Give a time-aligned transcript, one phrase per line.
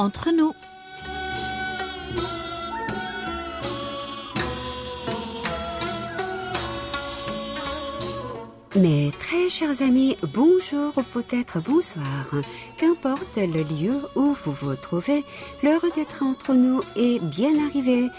[0.00, 0.54] entre nous.
[8.76, 12.04] Mes très chers amis, bonjour ou peut-être bonsoir.
[12.76, 15.24] Qu'importe le lieu où vous vous trouvez,
[15.62, 18.10] l'heure d'être entre nous est bien arrivée.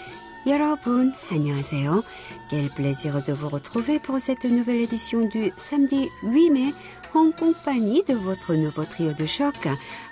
[0.46, 2.02] 여러분, 안녕하세요.
[2.48, 6.74] Quel plaisir de vous retrouver pour cette nouvelle édition du samedi 8 mai
[7.15, 9.67] en compagnie de votre nouveau trio de choc,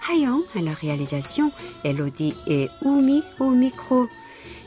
[0.09, 1.51] Hayang à la réalisation,
[1.83, 4.07] Elodie et Oumi au micro.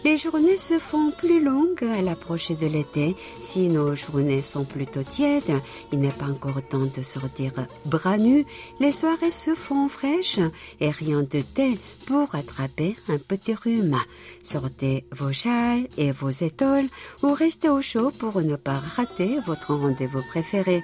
[0.04, 3.16] Les journées se font plus longues à l'approche de l'été.
[3.40, 7.52] Si nos journées sont plutôt tièdes, il n'est pas encore temps de sortir
[7.86, 8.44] bras nus.
[8.80, 10.40] Les soirées se font fraîches
[10.80, 13.98] et rien de thé pour attraper un petit rhume.
[14.42, 16.88] Sortez vos châles et vos étoiles
[17.22, 20.82] ou restez au chaud pour ne pas rater votre rendez-vous préféré.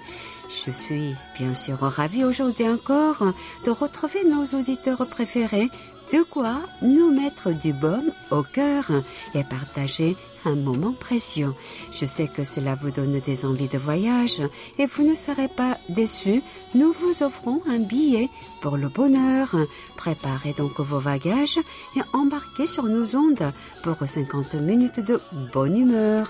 [0.52, 3.24] Je suis bien sûr ravie aujourd'hui encore
[3.64, 5.68] de retrouver nos auditeurs préférés
[6.12, 8.90] de quoi nous mettre du baume au cœur
[9.34, 11.54] et partager un moment précieux.
[11.92, 14.42] Je sais que cela vous donne des envies de voyage
[14.78, 16.42] et vous ne serez pas déçus.
[16.74, 18.28] Nous vous offrons un billet
[18.60, 19.54] pour le bonheur.
[19.96, 21.60] Préparez donc vos bagages
[21.96, 23.52] et embarquez sur nos ondes
[23.84, 25.20] pour 50 minutes de
[25.52, 26.28] bonne humeur.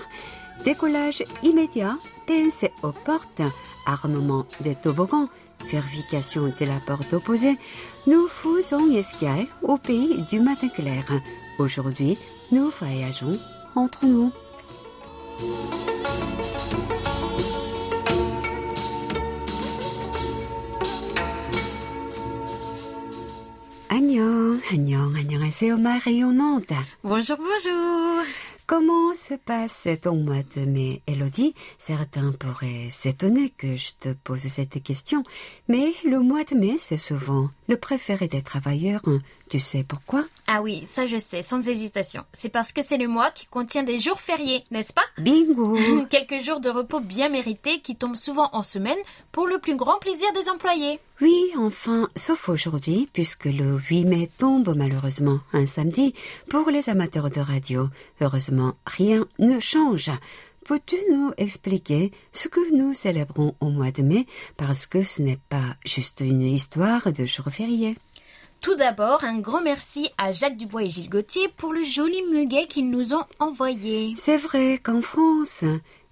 [0.63, 3.41] Décollage immédiat, PNC aux portes,
[3.87, 5.27] armement des toboggans,
[5.67, 7.57] vérification de la porte opposée.
[8.05, 11.03] Nous faisons escale au pays du matin clair.
[11.57, 12.17] Aujourd'hui,
[12.51, 13.37] nous voyageons
[13.75, 14.31] entre nous.
[27.03, 28.23] Bonjour, bonjour.
[28.71, 34.39] Comment se passe ton mois de mai, Elodie Certains pourraient s'étonner que je te pose
[34.39, 35.23] cette question,
[35.67, 39.01] mais le mois de mai, c'est souvent le préféré des travailleurs.
[39.51, 40.23] Tu sais pourquoi?
[40.47, 42.23] Ah oui, ça je sais, sans hésitation.
[42.31, 45.01] C'est parce que c'est le mois qui contient des jours fériés, n'est-ce pas?
[45.17, 45.77] Bingo
[46.09, 48.97] Quelques jours de repos bien mérités qui tombent souvent en semaine
[49.33, 51.01] pour le plus grand plaisir des employés.
[51.19, 56.13] Oui, enfin, sauf aujourd'hui, puisque le 8 mai tombe malheureusement un samedi
[56.49, 57.89] pour les amateurs de radio.
[58.21, 60.11] Heureusement, rien ne change.
[60.63, 64.27] Peux-tu nous expliquer ce que nous célébrons au mois de mai?
[64.55, 67.97] Parce que ce n'est pas juste une histoire de jour férié
[68.60, 72.66] Tout d'abord, un grand merci à Jacques Dubois et Gilles Gauthier pour le joli muguet
[72.66, 74.14] qu'ils nous ont envoyé.
[74.16, 75.64] C'est vrai qu'en France,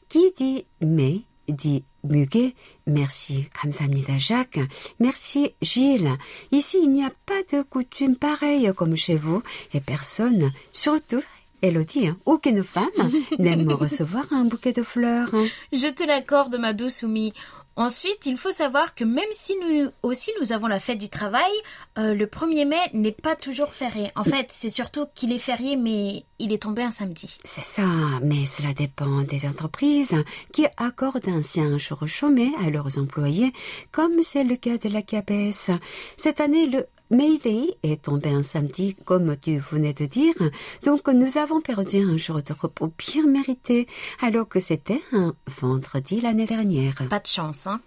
[0.08, 2.54] qui dit mai dit muguet.
[2.86, 4.60] Merci, 감사합니다 Jacques.
[5.00, 6.16] Merci Gilles.
[6.52, 9.42] Ici, il n'y a pas de coutume pareille comme chez vous
[9.72, 11.22] et personne, surtout
[11.62, 12.90] Elodie, hein, aucune femme
[13.38, 15.30] n'aime recevoir un bouquet de fleurs.
[15.72, 17.32] Je te l'accorde, ma douce Oumi.
[17.79, 21.49] Ensuite, il faut savoir que même si nous aussi nous avons la fête du travail,
[21.97, 24.11] euh, le 1er mai n'est pas toujours férié.
[24.17, 27.37] En fait, c'est surtout qu'il est férié, mais il est tombé un samedi.
[27.45, 27.85] C'est ça,
[28.21, 30.13] mais cela dépend des entreprises
[30.51, 33.53] qui accordent un ancien jour chômé à leurs employés,
[33.93, 35.71] comme c'est le cas de la CAPES.
[36.17, 40.35] Cette année, le May Day est tombé un samedi, comme tu venais de dire,
[40.83, 43.87] donc nous avons perdu un jour de repos bien mérité,
[44.21, 46.93] alors que c'était un vendredi l'année dernière.
[47.09, 47.81] Pas de chance, hein.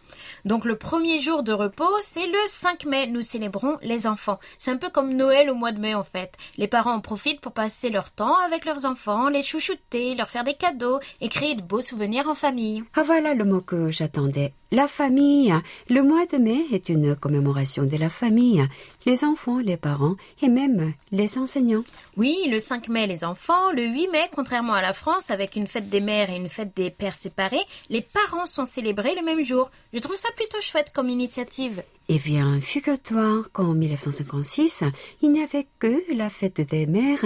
[0.44, 3.06] Donc le premier jour de repos, c'est le 5 mai.
[3.06, 4.38] Nous célébrons les enfants.
[4.59, 6.32] C'est un peu comme Noël au mois de mai en fait.
[6.56, 10.44] Les parents en profitent pour passer leur temps avec leurs enfants, les chouchouter, leur faire
[10.44, 12.82] des cadeaux et créer de beaux souvenirs en famille.
[12.94, 14.53] Ah voilà le mot que j'attendais.
[14.71, 15.55] La famille.
[15.91, 18.66] Le mois de mai est une commémoration de la famille.
[19.05, 21.83] Les enfants, les parents et même les enseignants.
[22.17, 25.67] Oui, le 5 mai les enfants, le 8 mai, contrairement à la France, avec une
[25.67, 29.43] fête des mères et une fête des pères séparés, les parents sont célébrés le même
[29.43, 29.71] jour.
[29.93, 31.83] Je trouve ça plutôt chouette comme initiative.
[32.09, 34.85] Eh bien, figure-toi qu'en 1956,
[35.23, 37.25] il n'y avait que la fête des mères,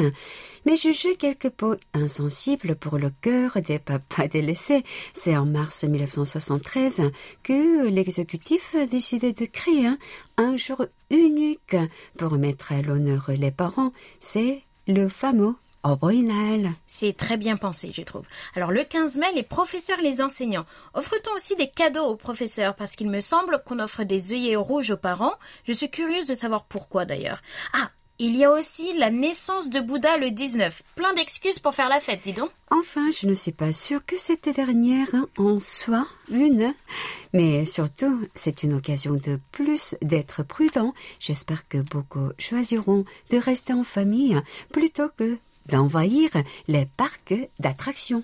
[0.67, 4.85] mais jugé quelque peu insensible pour le cœur des papas délaissés.
[5.15, 7.11] C'est en mars 1973
[7.43, 9.89] que l'exécutif a décidé de créer
[10.37, 11.77] un jour unique
[12.19, 13.93] pour mettre à l'honneur les parents.
[14.21, 15.55] C'est le fameux
[15.87, 16.73] Oboinal.
[16.89, 18.27] C'est très bien pensé, je trouve.
[18.57, 20.67] Alors le 15 mai, les professeurs les enseignants.
[20.95, 22.75] Offre-t-on aussi des cadeaux aux professeurs?
[22.75, 25.35] Parce qu'il me semble qu'on offre des œillets rouges aux parents.
[25.65, 27.41] Je suis curieuse de savoir pourquoi d'ailleurs.
[27.73, 30.83] Ah, il y a aussi la naissance de Bouddha le 19.
[30.97, 32.51] Plein d'excuses pour faire la fête, dis donc.
[32.71, 36.75] Enfin, je ne suis pas sûre que cette dernière en soit une.
[37.33, 40.95] Mais surtout, c'est une occasion de plus d'être prudent.
[41.21, 44.41] J'espère que beaucoup choisiront de rester en famille
[44.73, 45.39] plutôt que
[45.69, 46.31] d'envahir
[46.69, 48.23] les parcs d'attractions.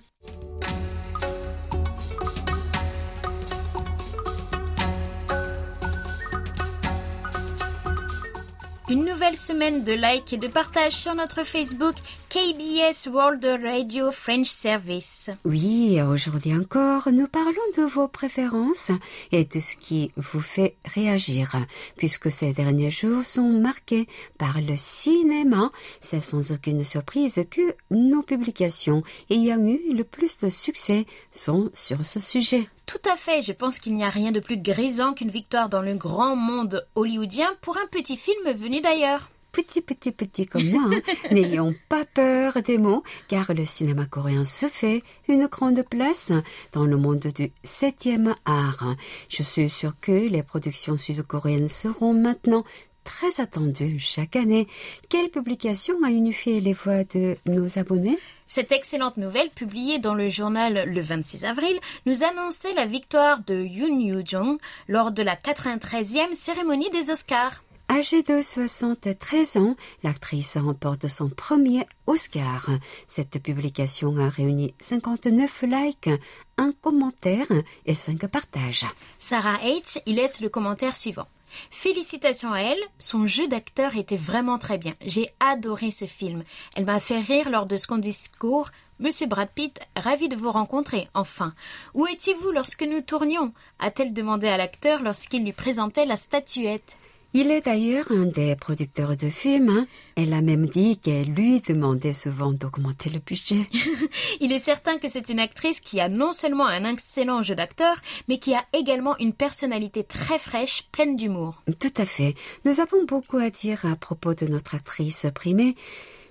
[8.88, 11.94] Une nouvelle semaine de likes et de partage sur notre Facebook
[12.32, 15.28] KBS World Radio French Service.
[15.44, 18.90] Oui, aujourd'hui encore, nous parlons de vos préférences
[19.32, 21.54] et de ce qui vous fait réagir,
[21.98, 24.08] puisque ces derniers jours sont marqués
[24.38, 25.70] par le cinéma.
[26.00, 32.02] C'est sans aucune surprise que nos publications ayant eu le plus de succès sont sur
[32.02, 32.66] ce sujet.
[32.86, 35.82] Tout à fait, je pense qu'il n'y a rien de plus grisant qu'une victoire dans
[35.82, 39.28] le grand monde hollywoodien pour un petit film venu d'ailleurs.
[39.52, 41.00] Petit, petit, petit comme moi, hein.
[41.30, 46.32] n'ayons pas peur des mots, car le cinéma coréen se fait une grande place
[46.72, 48.96] dans le monde du septième art.
[49.28, 52.64] Je suis sûre que les productions sud-coréennes seront maintenant
[53.04, 54.68] très attendues chaque année.
[55.10, 58.18] Quelle publication a unifié les voix de nos abonnés?
[58.46, 63.54] Cette excellente nouvelle, publiée dans le journal le 26 avril, nous annonçait la victoire de
[63.54, 64.58] Yoon Yoo-jong
[64.88, 67.62] lors de la 93e cérémonie des Oscars.
[67.92, 72.70] Âgée de 73 ans, l'actrice remporte son premier Oscar.
[73.06, 76.08] Cette publication a réuni 59 likes,
[76.56, 77.48] un commentaire
[77.84, 78.86] et 5 partages.
[79.18, 80.00] Sarah H.
[80.06, 81.28] y laisse le commentaire suivant.
[81.70, 84.94] Félicitations à elle, son jeu d'acteur était vraiment très bien.
[85.04, 86.44] J'ai adoré ce film.
[86.74, 88.70] Elle m'a fait rire lors de son discours.
[89.00, 91.52] Monsieur Brad Pitt, ravi de vous rencontrer, enfin.
[91.92, 93.52] Où étiez-vous lorsque nous tournions?
[93.78, 96.96] A-t-elle demandé à l'acteur lorsqu'il lui présentait la statuette?
[97.34, 99.70] Il est d'ailleurs un des producteurs de films.
[99.70, 99.86] Hein.
[100.16, 103.66] Elle a même dit qu'elle lui demandait souvent d'augmenter le budget.
[104.40, 107.96] Il est certain que c'est une actrice qui a non seulement un excellent jeu d'acteur,
[108.28, 111.62] mais qui a également une personnalité très fraîche, pleine d'humour.
[111.80, 112.34] Tout à fait.
[112.66, 115.74] Nous avons beaucoup à dire à propos de notre actrice primée.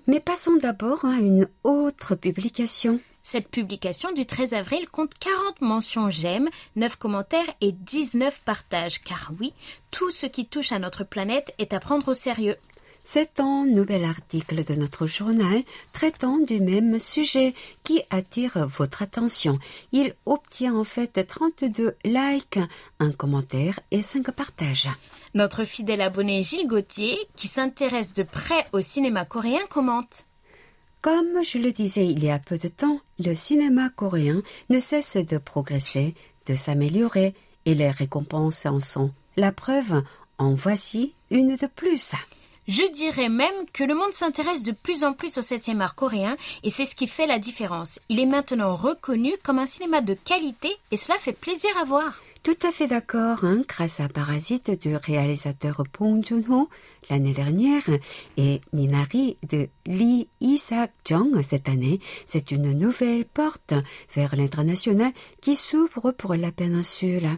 [0.05, 2.99] Mais passons d'abord à une autre publication.
[3.23, 9.31] Cette publication du 13 avril compte 40 mentions j'aime, 9 commentaires et 19 partages, car
[9.39, 9.53] oui,
[9.91, 12.57] tout ce qui touche à notre planète est à prendre au sérieux.
[13.03, 19.57] C'est un nouvel article de notre journal traitant du même sujet qui attire votre attention.
[19.91, 22.59] Il obtient en fait 32 likes,
[22.99, 24.89] un commentaire et 5 partages.
[25.33, 30.25] Notre fidèle abonné Gilles Gauthier, qui s'intéresse de près au cinéma coréen, commente.
[31.01, 35.17] Comme je le disais il y a peu de temps, le cinéma coréen ne cesse
[35.17, 36.13] de progresser,
[36.45, 37.33] de s'améliorer,
[37.65, 40.03] et les récompenses en sont la preuve.
[40.37, 42.13] En voici une de plus.
[42.67, 46.35] Je dirais même que le monde s'intéresse de plus en plus au septième art coréen
[46.63, 47.99] et c'est ce qui fait la différence.
[48.09, 52.19] Il est maintenant reconnu comme un cinéma de qualité et cela fait plaisir à voir.
[52.43, 56.69] Tout à fait d'accord, hein, grâce à Parasite du réalisateur Bong Joon-ho
[57.11, 57.87] l'année dernière
[58.35, 63.75] et Minari de Lee Isaac-jung cette année, c'est une nouvelle porte
[64.15, 67.29] vers l'international qui s'ouvre pour la péninsule.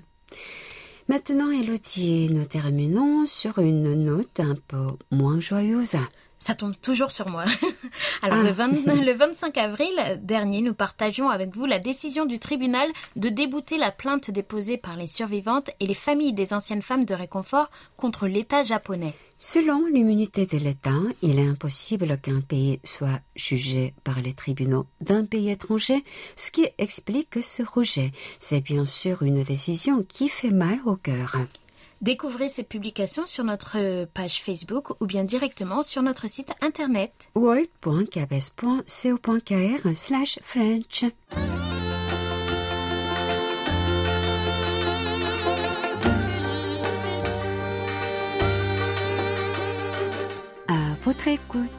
[1.09, 5.97] Maintenant, Elodie, nous terminons sur une note un peu moins joyeuse.
[6.43, 7.45] Ça tombe toujours sur moi.
[8.21, 8.67] Alors le, ah.
[8.95, 13.91] le 25 avril dernier, nous partageons avec vous la décision du tribunal de débouter la
[13.91, 18.61] plainte déposée par les survivantes et les familles des anciennes femmes de réconfort contre l'État
[18.61, 19.13] japonais.
[19.39, 25.23] Selon l'immunité de l'État, il est impossible qu'un pays soit jugé par les tribunaux d'un
[25.23, 26.03] pays étranger,
[26.35, 28.11] ce qui explique ce rejet.
[28.39, 31.37] C'est bien sûr une décision qui fait mal au cœur.
[32.03, 39.95] Découvrez ces publications sur notre page Facebook ou bien directement sur notre site internet world.kbs.co.kr
[39.95, 41.05] slash French.
[50.67, 51.69] À votre écoute.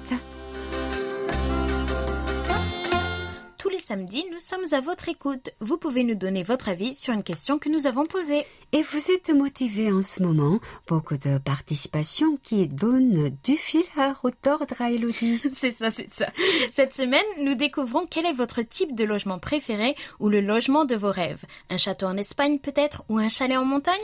[3.84, 5.50] Samedi, nous sommes à votre écoute.
[5.60, 8.46] Vous pouvez nous donner votre avis sur une question que nous avons posée.
[8.72, 10.58] Et vous êtes motivé en ce moment.
[10.86, 15.42] Beaucoup de participation qui donne du fil à retordre à Elodie.
[15.52, 16.28] c'est ça, c'est ça.
[16.70, 20.96] Cette semaine, nous découvrons quel est votre type de logement préféré ou le logement de
[20.96, 21.44] vos rêves.
[21.68, 23.94] Un château en Espagne peut-être ou un chalet en montagne?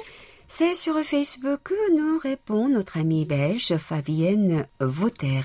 [0.47, 5.41] C'est sur Facebook que nous répond notre amie belge Fabienne Vauter.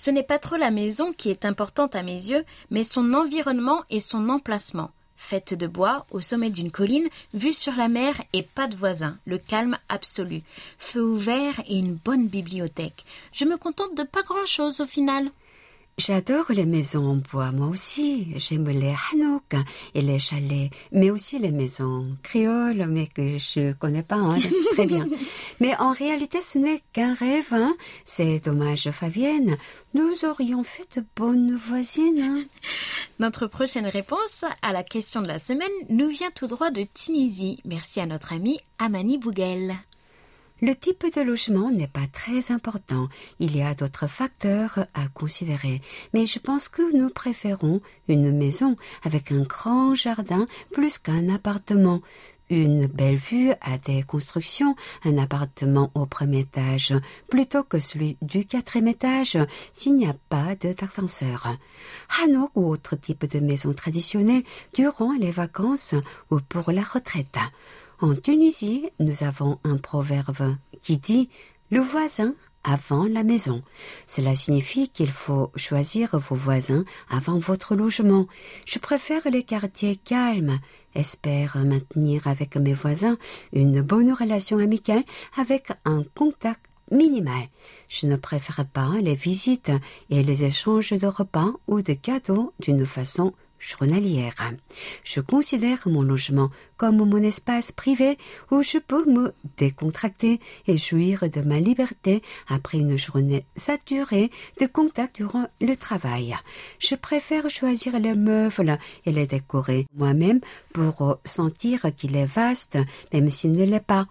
[0.00, 3.82] Ce n'est pas trop la maison qui est importante à mes yeux, mais son environnement
[3.90, 4.92] et son emplacement.
[5.16, 9.18] Faite de bois, au sommet d'une colline, vue sur la mer et pas de voisins,
[9.26, 10.42] le calme absolu,
[10.78, 13.04] feu ouvert et une bonne bibliothèque.
[13.32, 15.32] Je me contente de pas grand chose au final.
[15.98, 18.28] J'adore les maisons en bois, moi aussi.
[18.36, 19.56] J'aime les hanoks
[19.96, 24.38] et les chalets, mais aussi les maisons créoles, mais que je connais pas hein,
[24.74, 25.08] très bien.
[25.60, 27.52] Mais en réalité, ce n'est qu'un rêve.
[27.52, 27.74] Hein.
[28.04, 29.56] C'est dommage, Fabienne.
[29.92, 32.20] Nous aurions fait de bonnes voisines.
[32.20, 32.44] Hein.
[33.18, 37.60] Notre prochaine réponse à la question de la semaine nous vient tout droit de Tunisie.
[37.64, 39.74] Merci à notre ami Amani Bouguel.
[40.60, 43.08] Le type de logement n'est pas très important.
[43.38, 45.80] Il y a d'autres facteurs à considérer.
[46.14, 48.74] Mais je pense que nous préférons une maison
[49.04, 52.00] avec un grand jardin plus qu'un appartement.
[52.50, 54.74] Une belle vue à des constructions,
[55.04, 56.94] un appartement au premier étage,
[57.28, 59.38] plutôt que celui du quatrième étage,
[59.72, 61.56] s'il n'y a pas d'ascenseur.
[62.18, 65.94] Hanok ou autre type de maison traditionnelle durant les vacances
[66.30, 67.38] ou pour la retraite.
[68.00, 71.28] En Tunisie, nous avons un proverbe qui dit
[71.70, 73.62] le voisin avant la maison.
[74.06, 78.28] Cela signifie qu'il faut choisir vos voisins avant votre logement.
[78.66, 80.58] Je préfère les quartiers calmes.
[80.94, 83.18] Espère maintenir avec mes voisins
[83.52, 85.02] une bonne relation amicale
[85.36, 87.48] avec un contact minimal.
[87.88, 89.72] Je ne préfère pas les visites
[90.08, 94.34] et les échanges de repas ou de cadeaux d'une façon journalière.
[95.04, 98.18] Je considère mon logement comme mon espace privé
[98.50, 104.66] où je peux me décontracter et jouir de ma liberté après une journée saturée de
[104.66, 106.36] contact durant le travail.
[106.78, 110.40] Je préfère choisir les meubles et les décorer moi-même
[110.72, 112.78] pour sentir qu'il est vaste,
[113.12, 114.06] même s'il ne l'est pas.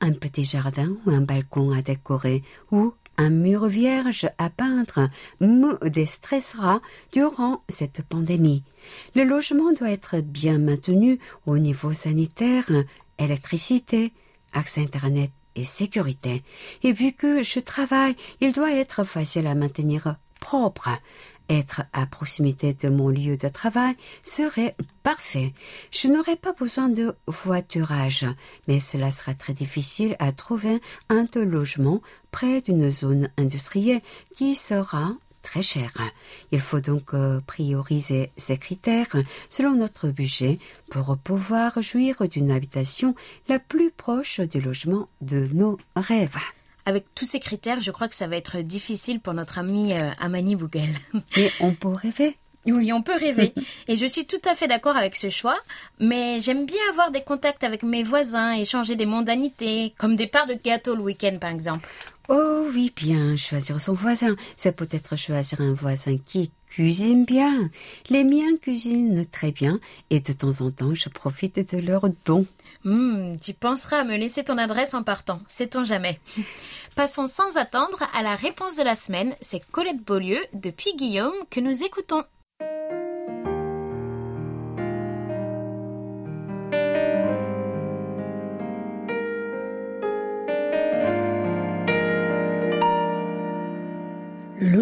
[0.00, 5.08] Un petit jardin ou un balcon à décorer ou un mur vierge à peindre
[5.40, 6.80] me déstressera
[7.12, 8.62] durant cette pandémie.
[9.14, 12.70] Le logement doit être bien maintenu au niveau sanitaire,
[13.18, 14.12] électricité,
[14.52, 16.42] accès Internet et sécurité.
[16.82, 20.90] Et vu que je travaille, il doit être facile à maintenir propre.
[21.50, 25.52] Être à proximité de mon lieu de travail serait parfait.
[25.90, 28.26] Je n'aurai pas besoin de voiturage,
[28.66, 34.00] mais cela sera très difficile à trouver un de logement près d'une zone industrielle
[34.36, 35.12] qui sera
[35.44, 35.92] très cher.
[36.50, 39.14] Il faut donc euh, prioriser ces critères
[39.48, 40.58] selon notre budget
[40.90, 43.14] pour pouvoir jouir d'une habitation
[43.48, 46.38] la plus proche du logement de nos rêves.
[46.86, 50.10] Avec tous ces critères, je crois que ça va être difficile pour notre ami euh,
[50.20, 50.94] Amani Bougel.
[51.36, 52.36] Mais on peut rêver.
[52.66, 53.52] Oui, on peut rêver.
[53.88, 55.56] Et je suis tout à fait d'accord avec ce choix,
[55.98, 60.46] mais j'aime bien avoir des contacts avec mes voisins, échanger des mondanités, comme des parts
[60.46, 61.86] de gâteau le week-end par exemple.
[62.28, 64.34] Oh oui, bien, choisir son voisin.
[64.56, 67.70] C'est peut-être choisir un voisin qui cuisine bien.
[68.08, 72.46] Les miens cuisinent très bien et de temps en temps je profite de leurs dons.
[72.84, 76.20] Hmm, tu penseras à me laisser ton adresse en partant, sait-on jamais.
[76.96, 81.60] Passons sans attendre à la réponse de la semaine, c'est Colette Beaulieu depuis Guillaume que
[81.60, 82.24] nous écoutons.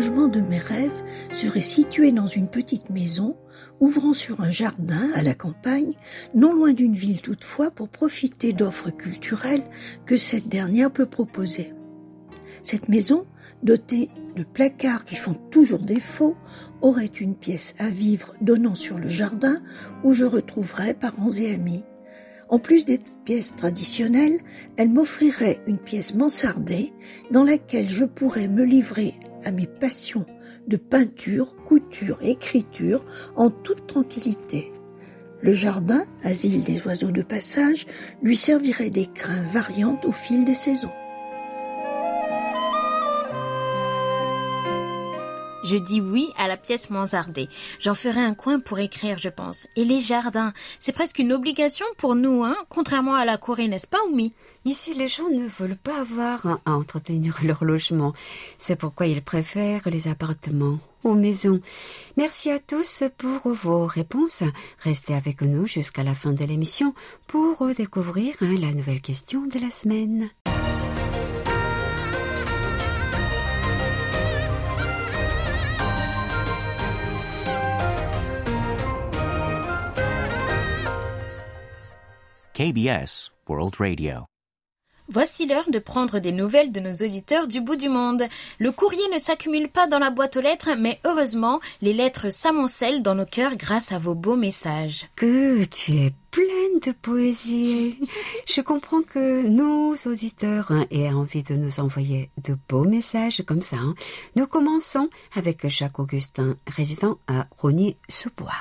[0.02, 3.37] Logement de mes rêves serait situé dans une petite maison
[3.78, 5.92] ouvrant sur un jardin à la campagne,
[6.35, 9.62] non loin d'une ville toutefois pour profiter d'offres culturelles
[10.04, 11.73] que cette dernière peut proposer.
[12.64, 13.26] Cette maison,
[13.62, 16.37] dotée de placards qui font toujours défaut,
[16.80, 19.62] aurait une pièce à vivre donnant sur le jardin
[20.02, 21.85] où je retrouverais parents et amis.
[22.52, 24.38] En plus des pièces traditionnelles,
[24.76, 26.92] elle m'offrirait une pièce mansardée
[27.30, 30.26] dans laquelle je pourrais me livrer à mes passions
[30.68, 33.06] de peinture, couture, écriture
[33.37, 34.71] en toute tranquillité.
[35.40, 37.87] Le jardin, asile des oiseaux de passage,
[38.23, 40.92] lui servirait d'écrin variantes au fil des saisons.
[45.64, 47.49] Je dis oui à la pièce mansardée.
[47.78, 49.69] J'en ferai un coin pour écrire, je pense.
[49.76, 53.87] Et les jardins, c'est presque une obligation pour nous, hein, contrairement à la Corée, n'est-ce
[53.87, 54.33] pas, Oumi?
[54.64, 58.12] Ici, les gens ne veulent pas avoir à entretenir leur logement.
[58.59, 61.61] C'est pourquoi ils préfèrent les appartements aux maisons.
[62.16, 64.45] Merci à tous pour vos réponses.
[64.78, 66.95] Restez avec nous jusqu'à la fin de l'émission
[67.26, 70.31] pour découvrir hein, la nouvelle question de la semaine.
[82.54, 84.26] KBS World Radio.
[85.09, 88.25] Voici l'heure de prendre des nouvelles de nos auditeurs du bout du monde.
[88.59, 93.02] Le courrier ne s'accumule pas dans la boîte aux lettres, mais heureusement, les lettres s'amoncellent
[93.02, 95.09] dans nos cœurs grâce à vos beaux messages.
[95.16, 97.99] Que tu es pleine de poésie.
[98.47, 103.62] Je comprends que nos auditeurs hein, aient envie de nous envoyer de beaux messages comme
[103.62, 103.76] ça.
[103.76, 103.94] hein.
[104.37, 108.52] Nous commençons avec Jacques Augustin, résident à Rogny-sous-Bois.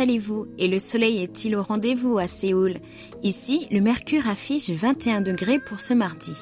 [0.00, 2.76] Allez-vous et le soleil est-il au rendez-vous à Séoul?
[3.22, 6.32] Ici, le mercure affiche 21 degrés pour ce mardi.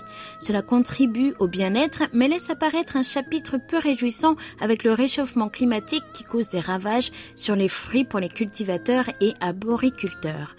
[0.40, 6.04] Cela contribue au bien-être mais laisse apparaître un chapitre peu réjouissant avec le réchauffement climatique
[6.14, 10.56] qui cause des ravages sur les fruits pour les cultivateurs et arboriculteurs.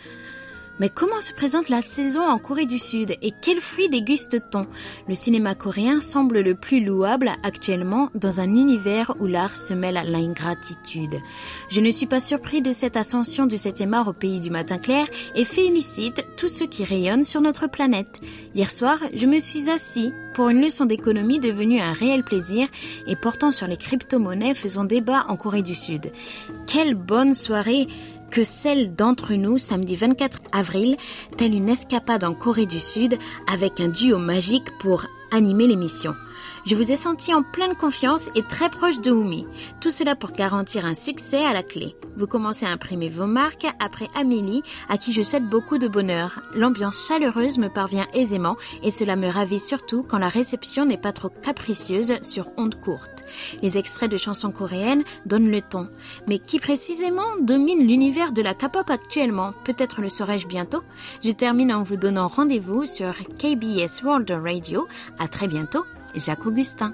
[0.79, 4.65] Mais comment se présente la saison en Corée du Sud et quels fruits déguste-t-on
[5.07, 9.97] Le cinéma coréen semble le plus louable actuellement dans un univers où l'art se mêle
[9.97, 11.15] à l'ingratitude.
[11.69, 14.79] Je ne suis pas surpris de cette ascension du 7e art au pays du matin
[14.79, 18.19] clair et félicite tous ceux qui rayonnent sur notre planète.
[18.55, 22.67] Hier soir, je me suis assis pour une leçon d'économie devenue un réel plaisir
[23.05, 26.11] et portant sur les crypto-monnaies faisant débat en Corée du Sud.
[26.65, 27.87] Quelle bonne soirée
[28.33, 30.97] que celle d'entre nous samedi 24 avril,
[31.37, 33.15] telle une escapade en Corée du Sud
[33.47, 36.15] avec un duo magique pour animer l'émission.
[36.65, 39.45] Je vous ai senti en pleine confiance et très proche de Oumi.
[39.81, 41.93] Tout cela pour garantir un succès à la clé.
[42.15, 46.39] Vous commencez à imprimer vos marques après Amélie, à qui je souhaite beaucoup de bonheur.
[46.55, 51.11] L'ambiance chaleureuse me parvient aisément et cela me ravit surtout quand la réception n'est pas
[51.11, 53.23] trop capricieuse sur ondes courtes.
[53.61, 55.89] Les extraits de chansons coréennes donnent le ton.
[56.27, 59.51] Mais qui précisément domine l'univers de la K-pop actuellement?
[59.65, 60.83] Peut-être le saurai-je bientôt
[61.25, 64.87] Je termine en vous donnant rendez-vous sur KBS World Radio.
[65.19, 65.83] À très bientôt
[66.15, 66.93] Jacques Augustin.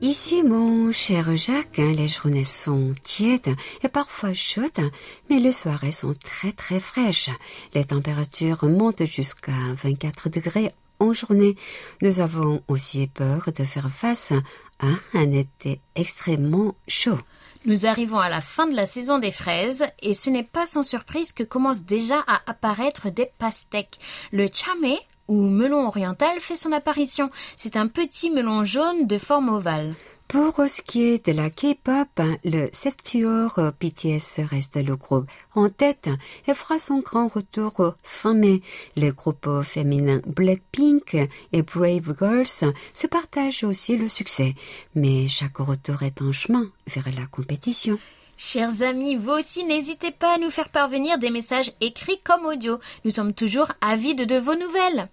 [0.00, 4.90] Ici, mon cher Jacques, hein, les journées sont tièdes et parfois chaudes,
[5.30, 7.30] mais les soirées sont très très fraîches.
[7.72, 11.56] Les températures montent jusqu'à 24 degrés en journée.
[12.02, 14.32] Nous avons aussi peur de faire face
[14.78, 17.18] à un été extrêmement chaud.
[17.66, 20.82] Nous arrivons à la fin de la saison des fraises et ce n'est pas sans
[20.82, 23.98] surprise que commencent déjà à apparaître des pastèques.
[24.32, 27.30] Le chamé ou melon oriental fait son apparition.
[27.56, 29.94] C'est un petit melon jaune de forme ovale.
[30.28, 36.08] Pour ce qui est de la K-pop, le Septuor BTS reste le groupe en tête
[36.48, 38.60] et fera son grand retour fin mai.
[38.96, 41.16] Les groupes féminins Blackpink
[41.52, 44.54] et Brave Girls se partagent aussi le succès,
[44.94, 47.98] mais chaque retour est un chemin vers la compétition.
[48.36, 52.80] Chers amis, vous aussi n'hésitez pas à nous faire parvenir des messages écrits comme audio.
[53.04, 55.08] Nous sommes toujours avides de vos nouvelles.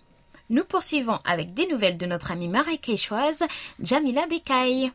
[0.51, 3.45] Nous poursuivons avec des nouvelles de notre amie marécachoise
[3.81, 4.91] Jamila Bekay.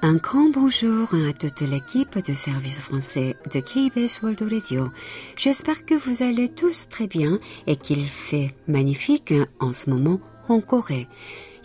[0.00, 4.88] Un grand bonjour à toute l'équipe du service français de KBS World Radio.
[5.36, 10.62] J'espère que vous allez tous très bien et qu'il fait magnifique en ce moment en
[10.62, 11.06] Corée.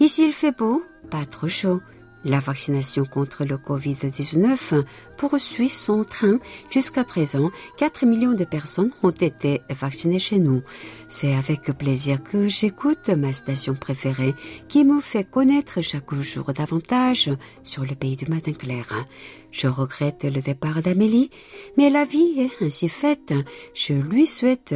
[0.02, 1.80] Ici il fait beau, pas trop chaud.
[2.26, 4.84] La vaccination contre le Covid-19
[5.18, 6.40] poursuit son train.
[6.70, 10.62] Jusqu'à présent, 4 millions de personnes ont été vaccinées chez nous.
[11.08, 14.36] C'est avec plaisir que j'écoute ma station préférée
[14.70, 17.30] qui me fait connaître chaque jour davantage
[17.62, 18.86] sur le pays du matin clair.
[19.52, 21.30] Je regrette le départ d'Amélie,
[21.78, 23.34] mais la vie est ainsi faite.
[23.74, 24.74] Je lui souhaite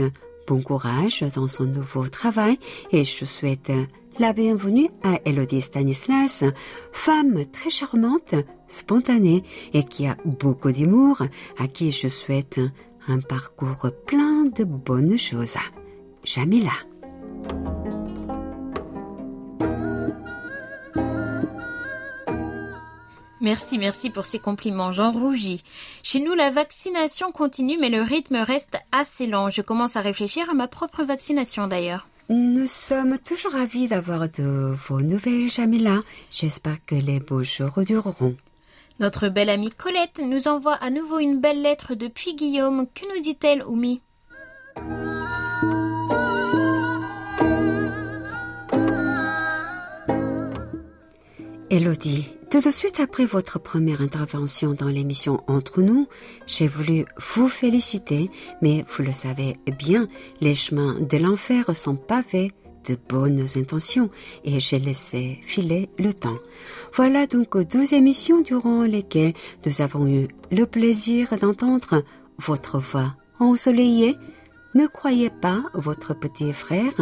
[0.47, 2.57] bon courage dans son nouveau travail
[2.91, 3.71] et je souhaite
[4.19, 6.43] la bienvenue à Elodie Stanislas,
[6.91, 8.33] femme très charmante,
[8.67, 11.21] spontanée et qui a beaucoup d'humour,
[11.59, 12.59] à qui je souhaite
[13.07, 15.57] un parcours plein de bonnes choses.
[16.23, 16.71] Jamila.
[23.39, 25.63] Merci, merci pour ces compliments, j'en rougis.
[26.01, 29.49] Chez nous, la vaccination continue, mais le rythme reste assez lent.
[29.49, 32.07] Je commence à réfléchir à ma propre vaccination d'ailleurs.
[32.29, 36.01] Nous sommes toujours ravis d'avoir de vos nouvelles, Jamila.
[36.29, 38.35] J'espère que les beaux jours dureront.
[38.99, 42.87] Notre belle amie Colette nous envoie à nouveau une belle lettre depuis Guillaume.
[42.93, 44.01] Que nous dit-elle, Oumi?
[51.69, 56.07] Elodie, tout de suite après votre première intervention dans l'émission Entre nous,
[56.45, 57.05] j'ai voulu
[57.35, 58.29] vous féliciter,
[58.61, 60.07] mais vous le savez bien,
[60.39, 62.53] les chemins de l'enfer sont pavés
[62.87, 64.09] de bonnes intentions
[64.45, 66.37] et j'ai laissé filer le temps.
[66.93, 69.33] Voilà donc douze émissions durant lesquelles
[69.65, 72.03] nous avons eu le plaisir d'entendre
[72.37, 74.15] votre voix ensoleillée.
[74.73, 76.93] Ne croyez pas, votre petit frère,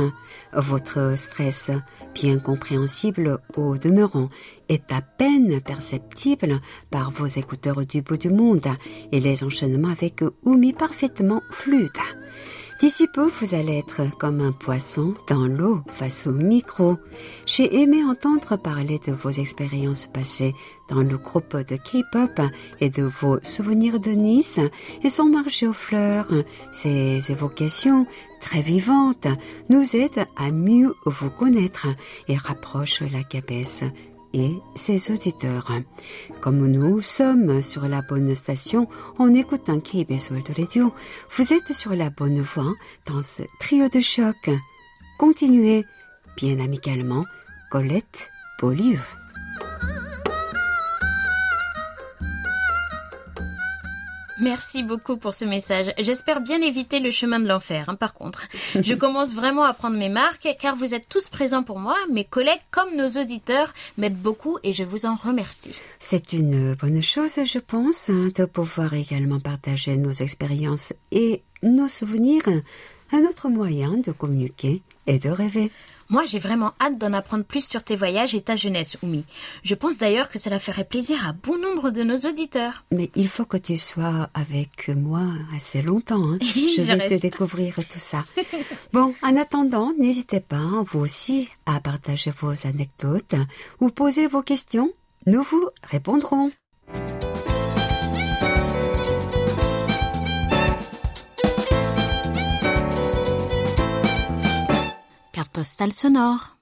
[0.54, 1.72] votre stress
[2.16, 4.30] bien compréhensible au demeurant,
[4.70, 8.68] est à peine perceptible par vos écouteurs du bout du monde
[9.12, 11.92] et les enchaînements avec Oumi parfaitement fluides.
[12.80, 16.98] D'ici peu, vous allez être comme un poisson dans l'eau face au micro.
[17.46, 20.54] J'ai aimé entendre parler de vos expériences passées
[20.90, 22.42] dans le groupe de K-pop
[22.82, 24.60] et de vos souvenirs de Nice
[25.04, 26.34] et son marché aux fleurs.
[26.74, 28.08] Ces évocations
[28.46, 29.28] très vivantes
[29.70, 31.88] nous aident à mieux vous connaître
[32.28, 33.84] et rapprochent la cabesse
[34.36, 35.72] et ses auditeurs.
[36.42, 40.94] Comme nous sommes sur la bonne station en écoutant KBS World Radio,
[41.36, 42.76] vous êtes sur la bonne voie
[43.08, 44.52] dans ce trio de choc.
[45.18, 45.84] Continuez
[46.38, 47.26] bien amicalement,
[47.72, 48.30] Colette
[48.62, 49.00] Beaulieu.
[54.40, 55.94] Merci beaucoup pour ce message.
[55.98, 58.48] J'espère bien éviter le chemin de l'enfer, hein, par contre.
[58.80, 61.96] Je commence vraiment à prendre mes marques car vous êtes tous présents pour moi.
[62.12, 65.72] Mes collègues comme nos auditeurs m'aident beaucoup et je vous en remercie.
[66.00, 71.88] C'est une bonne chose, je pense, hein, de pouvoir également partager nos expériences et nos
[71.88, 72.44] souvenirs.
[73.14, 75.72] Un autre moyen de communiquer et de rêver.
[76.10, 79.26] Moi, j'ai vraiment hâte d'en apprendre plus sur tes voyages et ta jeunesse, Oumi.
[79.64, 82.86] Je pense d'ailleurs que cela ferait plaisir à bon nombre de nos auditeurs.
[82.92, 85.24] Mais il faut que tu sois avec moi
[85.56, 86.24] assez longtemps.
[86.32, 86.38] Hein.
[86.42, 87.16] Je, Je vais reste.
[87.18, 88.24] te découvrir tout ça.
[88.94, 93.36] bon, en attendant, n'hésitez pas, vous aussi, à partager vos anecdotes
[93.80, 94.92] ou poser vos questions.
[95.26, 96.52] Nous vous répondrons.
[105.56, 106.58] Postale sonore.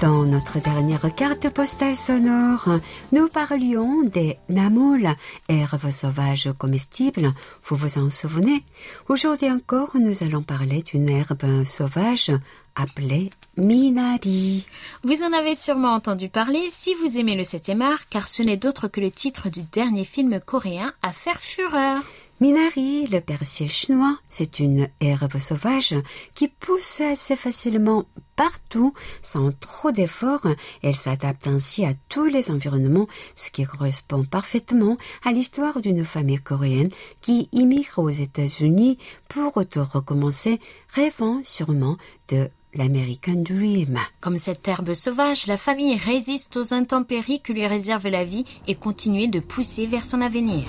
[0.00, 2.68] Dans notre dernière carte postale sonore,
[3.10, 5.08] nous parlions des namoules,
[5.48, 7.32] herbes sauvages comestibles.
[7.64, 8.62] Vous vous en souvenez?
[9.08, 12.30] Aujourd'hui encore, nous allons parler d'une herbe sauvage
[12.74, 14.66] appelée minari.
[15.02, 18.56] Vous en avez sûrement entendu parler si vous aimez le 7e art, car ce n'est
[18.56, 22.02] d'autre que le titre du dernier film coréen à faire fureur.
[22.40, 25.94] Minari, le persil chinois, c'est une herbe sauvage
[26.34, 30.46] qui pousse assez facilement partout sans trop d'efforts.
[30.82, 36.38] Elle s'adapte ainsi à tous les environnements, ce qui correspond parfaitement à l'histoire d'une famille
[36.38, 36.88] coréenne
[37.20, 38.96] qui immigre aux États-Unis
[39.28, 40.60] pour auto recommencer,
[40.94, 43.98] rêvant sûrement de l'American Dream.
[44.20, 48.74] Comme cette herbe sauvage, la famille résiste aux intempéries que lui réserve la vie et
[48.74, 50.66] continue de pousser vers son avenir.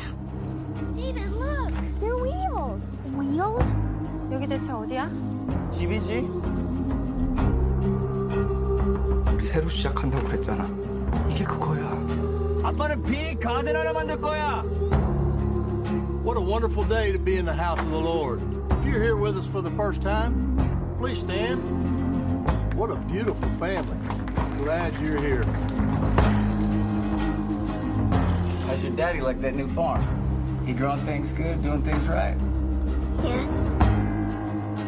[16.24, 18.42] What a wonderful day to be in the house of the Lord.
[18.72, 20.56] If you're here with us for the first time,
[21.00, 21.91] please stand.
[22.75, 23.97] What a beautiful family.
[24.59, 25.45] Glad you're here.
[28.67, 30.03] How's your daddy like that new farm?
[30.67, 32.37] He growing things good, doing things right?
[33.25, 33.51] Yes.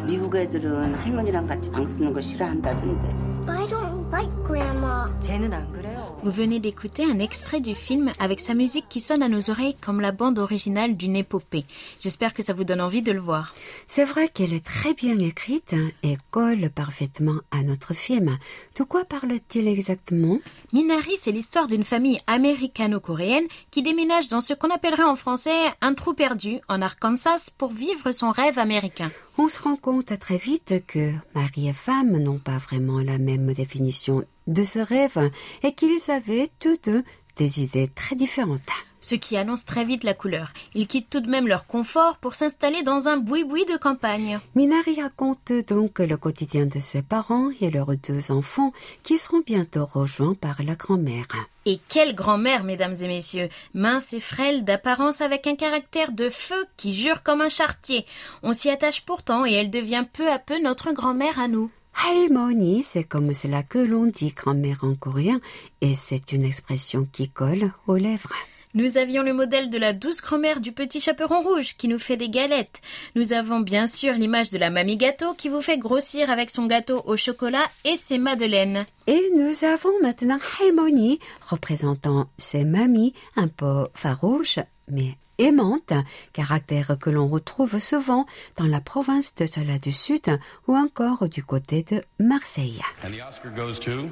[0.05, 3.13] 미국 애들은 할머니랑 같이 방 쓰는 거 싫어한다던데.
[3.45, 5.07] But I don't like Grandma.
[5.23, 5.92] 걔는 안 그래요.
[6.24, 9.76] Vous venez d'écouter un extrait du film avec sa musique qui sonne à nos oreilles
[9.78, 11.66] comme la bande originale d'une épopée.
[12.00, 13.52] J'espère que ça vous donne envie de le voir.
[13.84, 18.38] C'est vrai qu'elle est très bien écrite et colle parfaitement à notre film.
[18.76, 20.40] De quoi parle-t-il exactement?
[20.72, 25.94] Minari, c'est l'histoire d'une famille américano-coréenne qui déménage dans ce qu'on appellerait en français un
[25.94, 29.12] trou perdu en Arkansas pour vivre son rêve américain.
[29.38, 33.52] On se rend compte très vite que mari et femme n'ont pas vraiment la même
[33.54, 35.30] définition de ce rêve
[35.62, 37.04] et qu'ils avaient tous deux
[37.36, 38.60] des idées très différentes.
[39.04, 40.54] Ce qui annonce très vite la couleur.
[40.74, 44.40] Ils quittent tout de même leur confort pour s'installer dans un boui-boui de campagne.
[44.54, 49.84] Minari raconte donc le quotidien de ses parents et leurs deux enfants qui seront bientôt
[49.84, 51.26] rejoints par la grand-mère.
[51.66, 56.64] Et quelle grand-mère, mesdames et messieurs, mince et frêle, d'apparence avec un caractère de feu
[56.78, 58.06] qui jure comme un chartier.
[58.42, 61.70] On s'y attache pourtant et elle devient peu à peu notre grand-mère à nous.
[62.08, 65.42] Halmoni, c'est comme cela que l'on dit grand-mère en coréen
[65.82, 68.32] et c'est une expression qui colle aux lèvres.
[68.76, 72.16] Nous avions le modèle de la douce grand-mère du petit chaperon rouge qui nous fait
[72.16, 72.80] des galettes.
[73.14, 76.66] Nous avons bien sûr l'image de la mamie gâteau qui vous fait grossir avec son
[76.66, 78.84] gâteau au chocolat et ses madeleines.
[79.06, 84.58] Et nous avons maintenant Halmoni, représentant ses mamies un peu farouches,
[84.90, 85.92] mais aimantes,
[86.32, 91.44] caractère que l'on retrouve souvent dans la province de Sala du Sud ou encore du
[91.44, 92.80] côté de Marseille.
[93.04, 94.10] And the Oscar goes to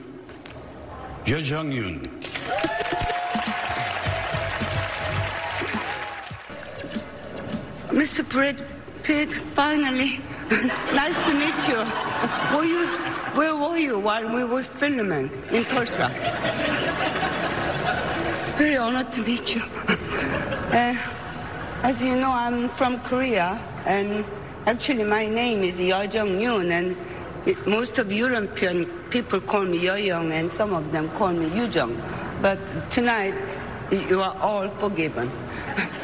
[7.93, 8.27] Mr.
[8.27, 8.65] Brad
[9.03, 10.19] Pitt, finally.
[10.95, 11.77] nice to meet you.
[12.57, 12.87] Were you.
[13.37, 16.11] Where were you while we were filming in Tulsa?
[18.31, 19.63] It's very honored to meet you.
[20.73, 20.97] Uh,
[21.83, 24.25] as you know, I'm from Korea, and
[24.65, 26.97] actually my name is Yeo Jung Yoon, and
[27.45, 31.55] it, most of European people call me Yo Young, and some of them call me
[31.55, 31.95] Yu Jung.
[32.41, 32.59] But
[32.91, 33.35] tonight,
[33.91, 35.31] you are all forgiven.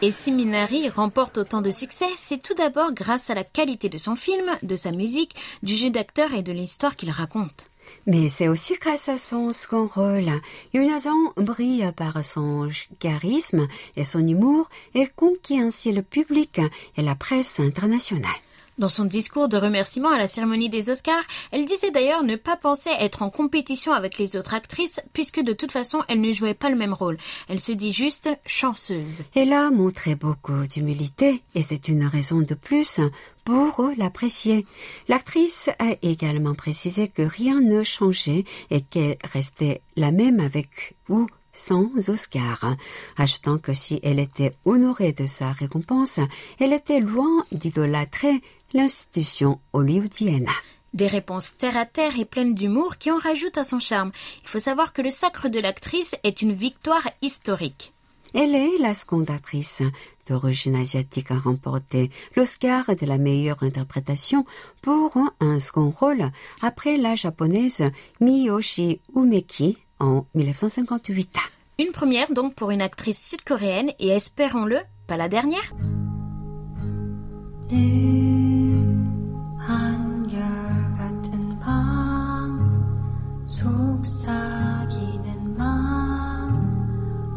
[0.00, 3.98] Et si Minari remporte autant de succès, c'est tout d'abord grâce à la qualité de
[3.98, 5.34] son film, de sa musique,
[5.64, 7.68] du jeu d'acteur et de l'histoire qu'il raconte.
[8.06, 10.30] Mais c'est aussi grâce à son second rôle.
[10.72, 12.68] Yunazan brille par son
[13.00, 16.60] charisme et son humour et conquit ainsi le public
[16.96, 18.30] et la presse internationale.
[18.78, 22.56] Dans son discours de remerciement à la cérémonie des Oscars, elle disait d'ailleurs ne pas
[22.56, 26.54] penser être en compétition avec les autres actrices puisque de toute façon elle ne jouait
[26.54, 27.18] pas le même rôle.
[27.48, 29.24] Elle se dit juste chanceuse.
[29.34, 33.00] Elle a montré beaucoup d'humilité et c'est une raison de plus
[33.42, 34.64] pour l'apprécier.
[35.08, 41.26] L'actrice a également précisé que rien ne changeait et qu'elle restait la même avec ou
[41.58, 42.74] sans Oscar,
[43.16, 46.20] ajoutant que si elle était honorée de sa récompense,
[46.58, 48.40] elle était loin d'idolâtrer
[48.72, 50.46] l'institution hollywoodienne.
[50.94, 54.12] Des réponses terre à terre et pleines d'humour qui en rajoutent à son charme.
[54.42, 57.92] Il faut savoir que le sacre de l'actrice est une victoire historique.
[58.34, 59.82] Elle est la seconde actrice
[60.26, 64.44] d'origine asiatique à remporter l'Oscar de la meilleure interprétation
[64.82, 67.82] pour un second rôle après la japonaise
[68.20, 71.36] Miyoshi Umeki en 1958.
[71.78, 75.72] Une première donc pour une actrice sud-coréenne et espérons-le, pas la dernière.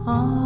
[0.06, 0.41] 한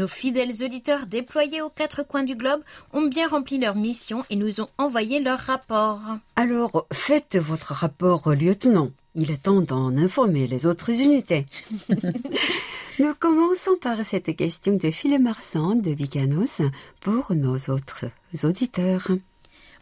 [0.00, 2.62] nos fidèles auditeurs déployés aux quatre coins du globe
[2.94, 6.00] ont bien rempli leur mission et nous ont envoyé leur rapport.
[6.36, 8.92] Alors, faites votre rapport, lieutenant.
[9.14, 11.44] Il est temps d'en informer les autres unités.
[12.98, 16.62] Nous commençons par cette question de Philippe Marsan de Biganos
[17.00, 18.06] pour nos autres
[18.42, 19.08] auditeurs.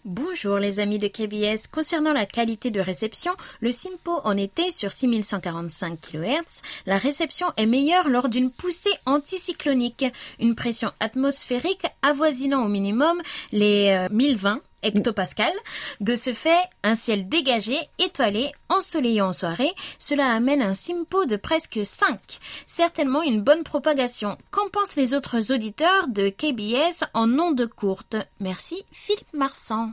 [0.05, 1.67] Bonjour les amis de KBS.
[1.67, 6.63] Concernant la qualité de réception, le SIMPO en été sur 6145 kHz.
[6.87, 10.05] La réception est meilleure lors d'une poussée anticyclonique,
[10.39, 15.59] une pression atmosphérique avoisinant au minimum les euh, 1020 hectopascales.
[16.01, 21.37] De ce fait, un ciel dégagé, étoilé, ensoleillant en soirée, cela amène un SIMPO de
[21.37, 22.19] presque 5.
[22.67, 24.37] Certainement une bonne propagation.
[24.51, 29.93] Qu'en pensent les autres auditeurs de KBS en de courte Merci Philippe Marsan.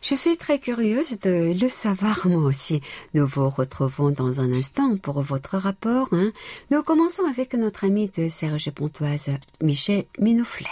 [0.00, 2.80] Je suis très curieuse de le savoir moi aussi.
[3.14, 6.08] Nous vous retrouvons dans un instant pour votre rapport.
[6.12, 6.30] hein.
[6.70, 10.68] Nous commençons avec notre ami de Serge Pontoise, Michel Minouflet.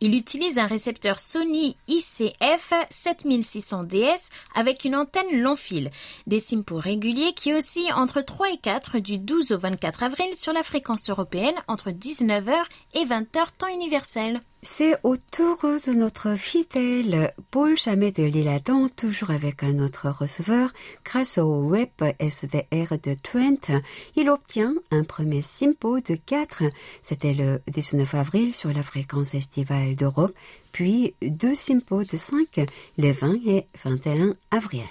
[0.00, 5.90] Il utilise un récepteur Sony ICF 7600DS avec une antenne long fil.
[6.26, 10.52] Des SIMPO réguliers qui oscillent entre 3 et 4 du 12 au 24 avril sur
[10.52, 12.52] la fréquence européenne entre 19h
[12.94, 14.42] et 20h temps universel.
[14.62, 20.72] C'est au tour de notre fidèle Paul Chamet de l'Isle-Adam, toujours avec un autre receveur.
[21.04, 23.80] Grâce au web SDR de Trent,
[24.16, 26.64] il obtient un premier SIMPO de 4.
[27.02, 30.34] C'était le 19 avril sur la fréquence estivale d'Europe,
[30.72, 32.60] puis deux SIMPO de 5
[32.96, 34.82] les 20 et 21 avril.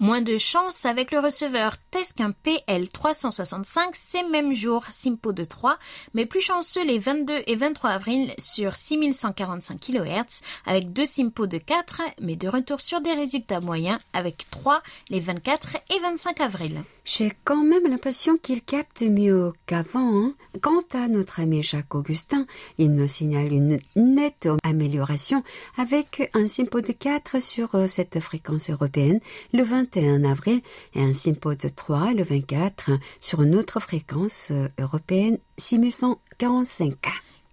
[0.00, 5.76] Moins de chance avec le receveur Tesquin PL365 ces mêmes jours, Simpo de 3,
[6.14, 11.58] mais plus chanceux les 22 et 23 avril sur 6145 kHz avec deux Simpo de
[11.58, 16.84] 4, mais de retour sur des résultats moyens avec 3 les 24 et 25 avril.
[17.04, 20.26] J'ai quand même l'impression qu'il capte mieux qu'avant.
[20.26, 20.34] hein.
[20.60, 22.46] Quant à notre ami Jacques Augustin,
[22.78, 25.42] il nous signale une nette amélioration
[25.76, 29.20] avec un simpo de 4 sur euh, cette fréquence européenne
[29.52, 29.62] le
[29.94, 30.60] 21 avril
[30.94, 36.94] et un simpo de 3 le 24 sur une autre fréquence euh, européenne 6145.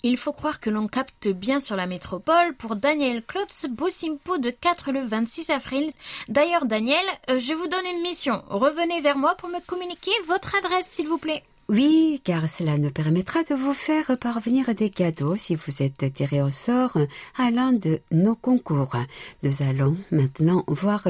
[0.03, 4.37] Il faut croire que l'on capte bien sur la métropole pour Daniel Klotz, beau simpo
[4.37, 5.89] de 4 le 26 avril.
[6.27, 8.43] D'ailleurs, Daniel, euh, je vous donne une mission.
[8.49, 11.43] Revenez vers moi pour me communiquer votre adresse, s'il vous plaît.
[11.67, 16.39] Oui, car cela nous permettra de vous faire parvenir des cadeaux si vous êtes tiré
[16.43, 16.95] au sort
[17.35, 18.95] à l'un de nos concours.
[19.41, 21.07] Nous allons maintenant voir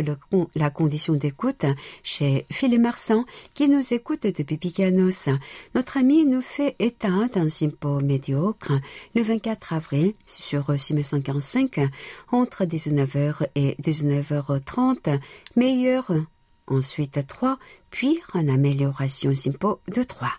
[0.56, 1.65] la condition d'écoute
[2.04, 5.28] chez Philippe Marsan qui nous écoute depuis Picanos.
[5.76, 8.80] Notre ami nous fait état d'un simpo médiocre
[9.13, 11.82] le 24 avril sur 6145
[12.32, 15.20] entre 19h et 19h30,
[15.58, 16.13] meilleur
[16.67, 17.58] ensuite 3,
[17.89, 20.30] puis en amélioration simpo de 3.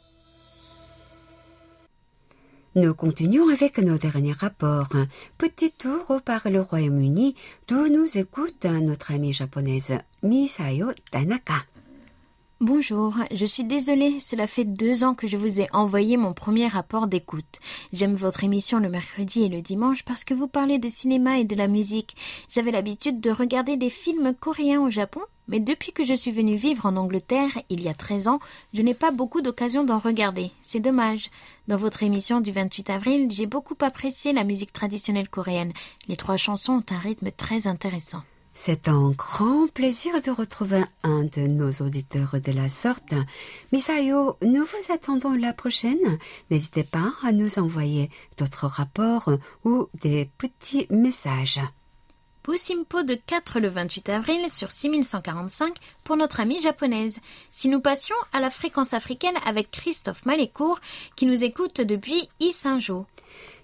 [2.75, 4.93] Nous continuons avec nos derniers rapports.
[5.39, 7.35] Petit tour par le Royaume-Uni,
[7.67, 11.65] d'où nous écoute notre amie japonaise Misayo Tanaka.
[12.61, 16.67] Bonjour, je suis désolée, cela fait deux ans que je vous ai envoyé mon premier
[16.67, 17.61] rapport d'écoute.
[17.93, 21.45] J'aime votre émission le mercredi et le dimanche parce que vous parlez de cinéma et
[21.45, 22.17] de la musique.
[22.49, 26.57] J'avais l'habitude de regarder des films coréens au Japon, mais depuis que je suis venue
[26.57, 28.41] vivre en Angleterre, il y a 13 ans,
[28.75, 30.51] je n'ai pas beaucoup d'occasion d'en regarder.
[30.61, 31.31] C'est dommage.
[31.69, 35.73] Dans votre émission du 28 avril, j'ai beaucoup apprécié la musique traditionnelle coréenne.
[36.09, 38.25] Les trois chansons ont un rythme très intéressant.
[38.61, 43.15] C'est un grand plaisir de retrouver un de nos auditeurs de la sorte.
[43.73, 46.19] Misayo, nous vous attendons la prochaine.
[46.51, 49.31] N'hésitez pas à nous envoyer d'autres rapports
[49.65, 51.61] ou des petits messages.
[52.57, 57.21] Simpo de 4 le 28 avril sur 6145 pour notre amie japonaise.
[57.53, 60.81] Si nous passions à la fréquence africaine avec Christophe Malécourt
[61.15, 63.07] qui nous écoute depuis Isinjo.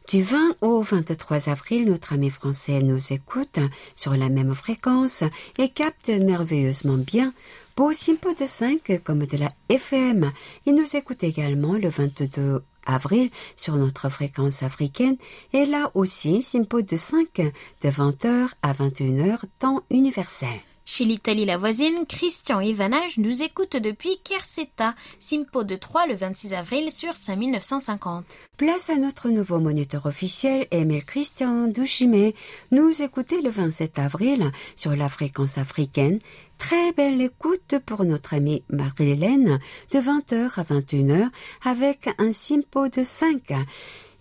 [0.08, 3.58] Du 20 au 23 avril, notre ami français nous écoute
[3.96, 5.24] sur la même fréquence
[5.58, 7.32] et capte merveilleusement bien
[7.92, 10.30] simpo de 5 comme de la FM.
[10.66, 15.16] Il nous écoute également le 22 avril sur notre fréquence africaine
[15.54, 20.60] et là aussi simpo de 5 de 20h à 21h temps universel.
[20.96, 26.54] Chez l'Italie la voisine, Christian Ivanage nous écoute depuis Kerseta, Simpo de 3 le 26
[26.54, 28.38] avril sur 5950.
[28.56, 32.36] Place à notre nouveau moniteur officiel, Emile Christian Douchimé,
[32.70, 36.20] nous écouter le 27 avril sur la fréquence africaine.
[36.58, 39.58] Très belle écoute pour notre amie Marie-Hélène
[39.90, 41.28] de 20h à 21h
[41.64, 43.52] avec un simpo de 5.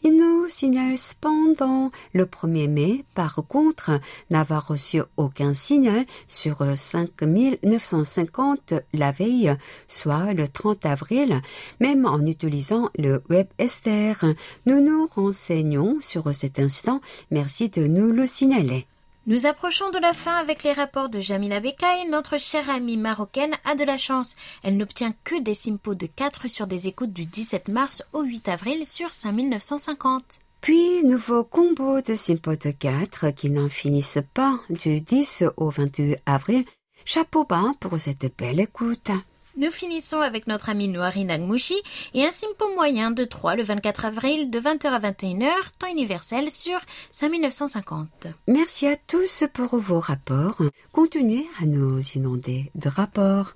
[0.05, 8.73] Il nous signale cependant le 1er mai, par contre, n'avoir reçu aucun signal sur 5950
[8.91, 9.55] la veille,
[9.87, 11.41] soit le 30 avril,
[11.79, 14.25] même en utilisant le web Esther.
[14.65, 16.99] Nous nous renseignons sur cet instant.
[17.31, 18.85] Merci de nous le signaler.
[19.25, 22.09] Nous approchons de la fin avec les rapports de Jamila Bekay.
[22.11, 24.35] Notre chère amie marocaine a de la chance.
[24.63, 28.49] Elle n'obtient que des simpos de 4 sur des écoutes du 17 mars au 8
[28.49, 30.41] avril sur 5950.
[30.59, 36.17] Puis, nouveau combo de simpos de 4 qui n'en finissent pas du 10 au 28
[36.25, 36.65] avril.
[37.05, 39.09] Chapeau bas pour cette belle écoute.
[39.55, 41.75] Nous finissons avec notre ami Noari Nagmouchi
[42.15, 46.49] et un simpo moyen de 3 le 24 avril de 20h à 21h, temps universel
[46.49, 46.79] sur
[47.11, 48.27] 5950.
[48.47, 50.63] Merci à tous pour vos rapports.
[50.91, 53.53] Continuez à nous inonder de rapports.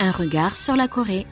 [0.00, 1.26] Un regard sur la Corée.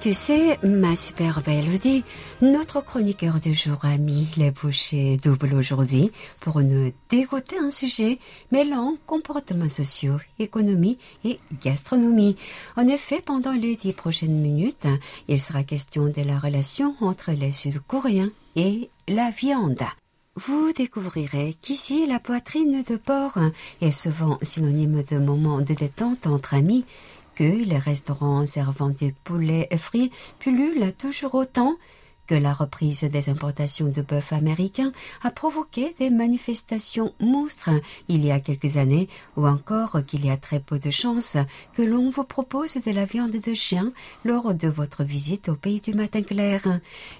[0.00, 2.04] Tu sais, ma superbe Elodie,
[2.40, 8.18] notre chroniqueur du jour a mis les bouchées doubles aujourd'hui pour nous dégoter un sujet
[8.50, 12.36] mêlant comportements sociaux, économie et gastronomie.
[12.78, 14.86] En effet, pendant les dix prochaines minutes,
[15.28, 19.84] il sera question de la relation entre les Sud-Coréens et la viande.
[20.36, 23.38] Vous découvrirez qu'ici, la poitrine de porc
[23.82, 26.86] est souvent synonyme de moment de détente entre amis,
[27.40, 30.10] que les restaurants servant du poulet frit
[30.40, 31.76] pullulent toujours autant,
[32.30, 34.92] que la reprise des importations de bœuf américain
[35.24, 37.70] a provoqué des manifestations monstres
[38.06, 41.36] il y a quelques années, ou encore qu'il y a très peu de chances
[41.74, 43.90] que l'on vous propose de la viande de chien
[44.24, 46.60] lors de votre visite au pays du matin clair.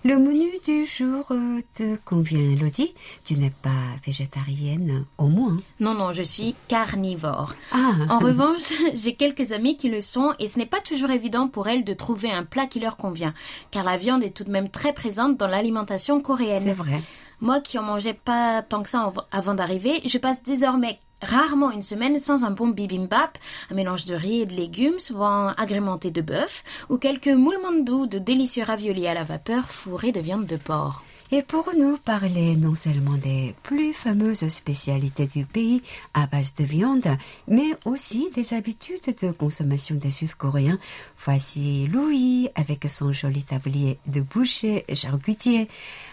[0.05, 2.95] Le menu du jour euh, te convient, Elodie
[3.25, 7.57] Tu n'es pas végétarienne, au moins Non, non, je suis carnivore.
[7.73, 11.49] Ah En revanche, j'ai quelques amis qui le sont et ce n'est pas toujours évident
[11.49, 13.35] pour elles de trouver un plat qui leur convient,
[13.73, 16.63] car la viande est tout de même très présente dans l'alimentation coréenne.
[16.63, 17.01] C'est vrai.
[17.41, 21.71] Moi qui en mangeais pas tant que ça av- avant d'arriver, je passe désormais rarement
[21.71, 23.39] une semaine sans un bon bibimbap,
[23.71, 27.59] un mélange de riz et de légumes, souvent agrémenté de bœuf, ou quelques moules
[28.07, 31.03] de délicieux raviolis à la vapeur fourrés de viande de porc.
[31.33, 35.81] Et pour nous parler non seulement des plus fameuses spécialités du pays
[36.13, 37.07] à base de viande,
[37.47, 40.81] mais aussi des habitudes de consommation des Sud-Coréens,
[41.25, 45.69] voici Louis avec son joli tablier de boucher charcutier.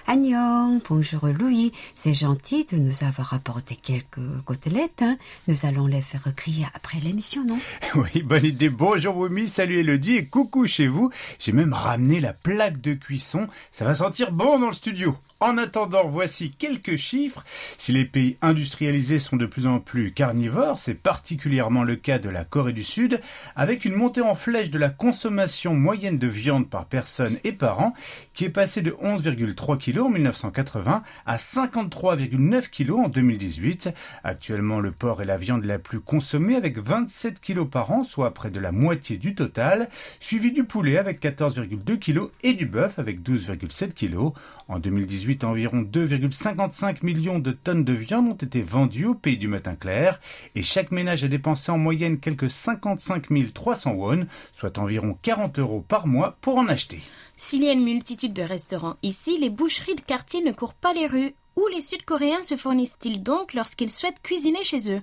[0.05, 5.01] Agnon, bonjour Louis, c'est gentil de nous avoir apporté quelques côtelettes.
[5.01, 5.17] hein.
[5.47, 7.57] Nous allons les faire crier après l'émission, non?
[7.95, 8.69] Oui, bonne idée.
[8.69, 11.09] Bonjour Wumi, salut Elodie et coucou chez vous.
[11.39, 13.47] J'ai même ramené la plaque de cuisson.
[13.71, 15.06] Ça va sentir bon dans le studio.
[15.39, 17.43] En attendant, voici quelques chiffres.
[17.77, 22.27] Si les pays industrialisés sont de plus en plus carnivores, c'est particulièrement le cas de
[22.27, 23.21] la Corée du Sud,
[23.55, 27.81] avec une montée en flèche de la consommation moyenne de viande par personne et par
[27.81, 27.93] an,
[28.33, 33.89] qui est passée de 11,3 kg en 1980 à 53,9 kg en 2018.
[34.23, 38.33] Actuellement, le porc est la viande la plus consommée avec 27 kg par an, soit
[38.33, 42.97] près de la moitié du total, suivi du poulet avec 14,2 kg et du bœuf
[42.97, 44.33] avec 12,7 kg.
[44.69, 49.47] En 2018, environ 2,55 millions de tonnes de viande ont été vendues au pays du
[49.47, 50.19] matin clair
[50.55, 55.85] et chaque ménage a dépensé en moyenne quelques 55 300 won, soit environ 40 euros
[55.87, 57.01] par mois pour en acheter.
[57.37, 60.93] S'il y a une multitude de restaurants ici, les boucheries de quartier ne courent pas
[60.93, 61.33] les rues.
[61.57, 65.01] Où les Sud-Coréens se fournissent-ils donc lorsqu'ils souhaitent cuisiner chez eux?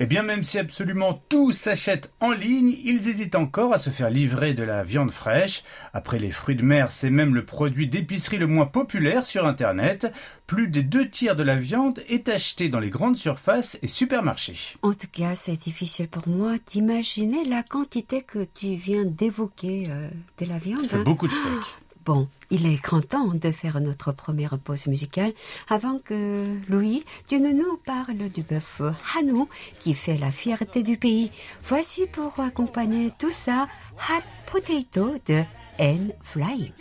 [0.00, 4.10] Eh bien, même si absolument tout s'achète en ligne, ils hésitent encore à se faire
[4.10, 5.62] livrer de la viande fraîche.
[5.94, 10.12] Après les fruits de mer, c'est même le produit d'épicerie le moins populaire sur Internet.
[10.48, 14.74] Plus des deux tiers de la viande est achetée dans les grandes surfaces et supermarchés.
[14.82, 20.08] En tout cas, c'est difficile pour moi d'imaginer la quantité que tu viens d'évoquer euh,
[20.40, 20.82] de la viande.
[20.82, 21.02] Ça fait hein.
[21.04, 21.78] beaucoup de stock.
[22.04, 25.32] Bon, il est grand temps de faire notre première pause musicale
[25.70, 28.82] avant que Louis, tu ne nous parles du bœuf
[29.16, 29.48] Hanou
[29.78, 31.30] qui fait la fierté du pays.
[31.64, 33.68] Voici pour accompagner tout ça
[34.10, 35.42] Hot Potato de
[35.78, 36.72] N Flying.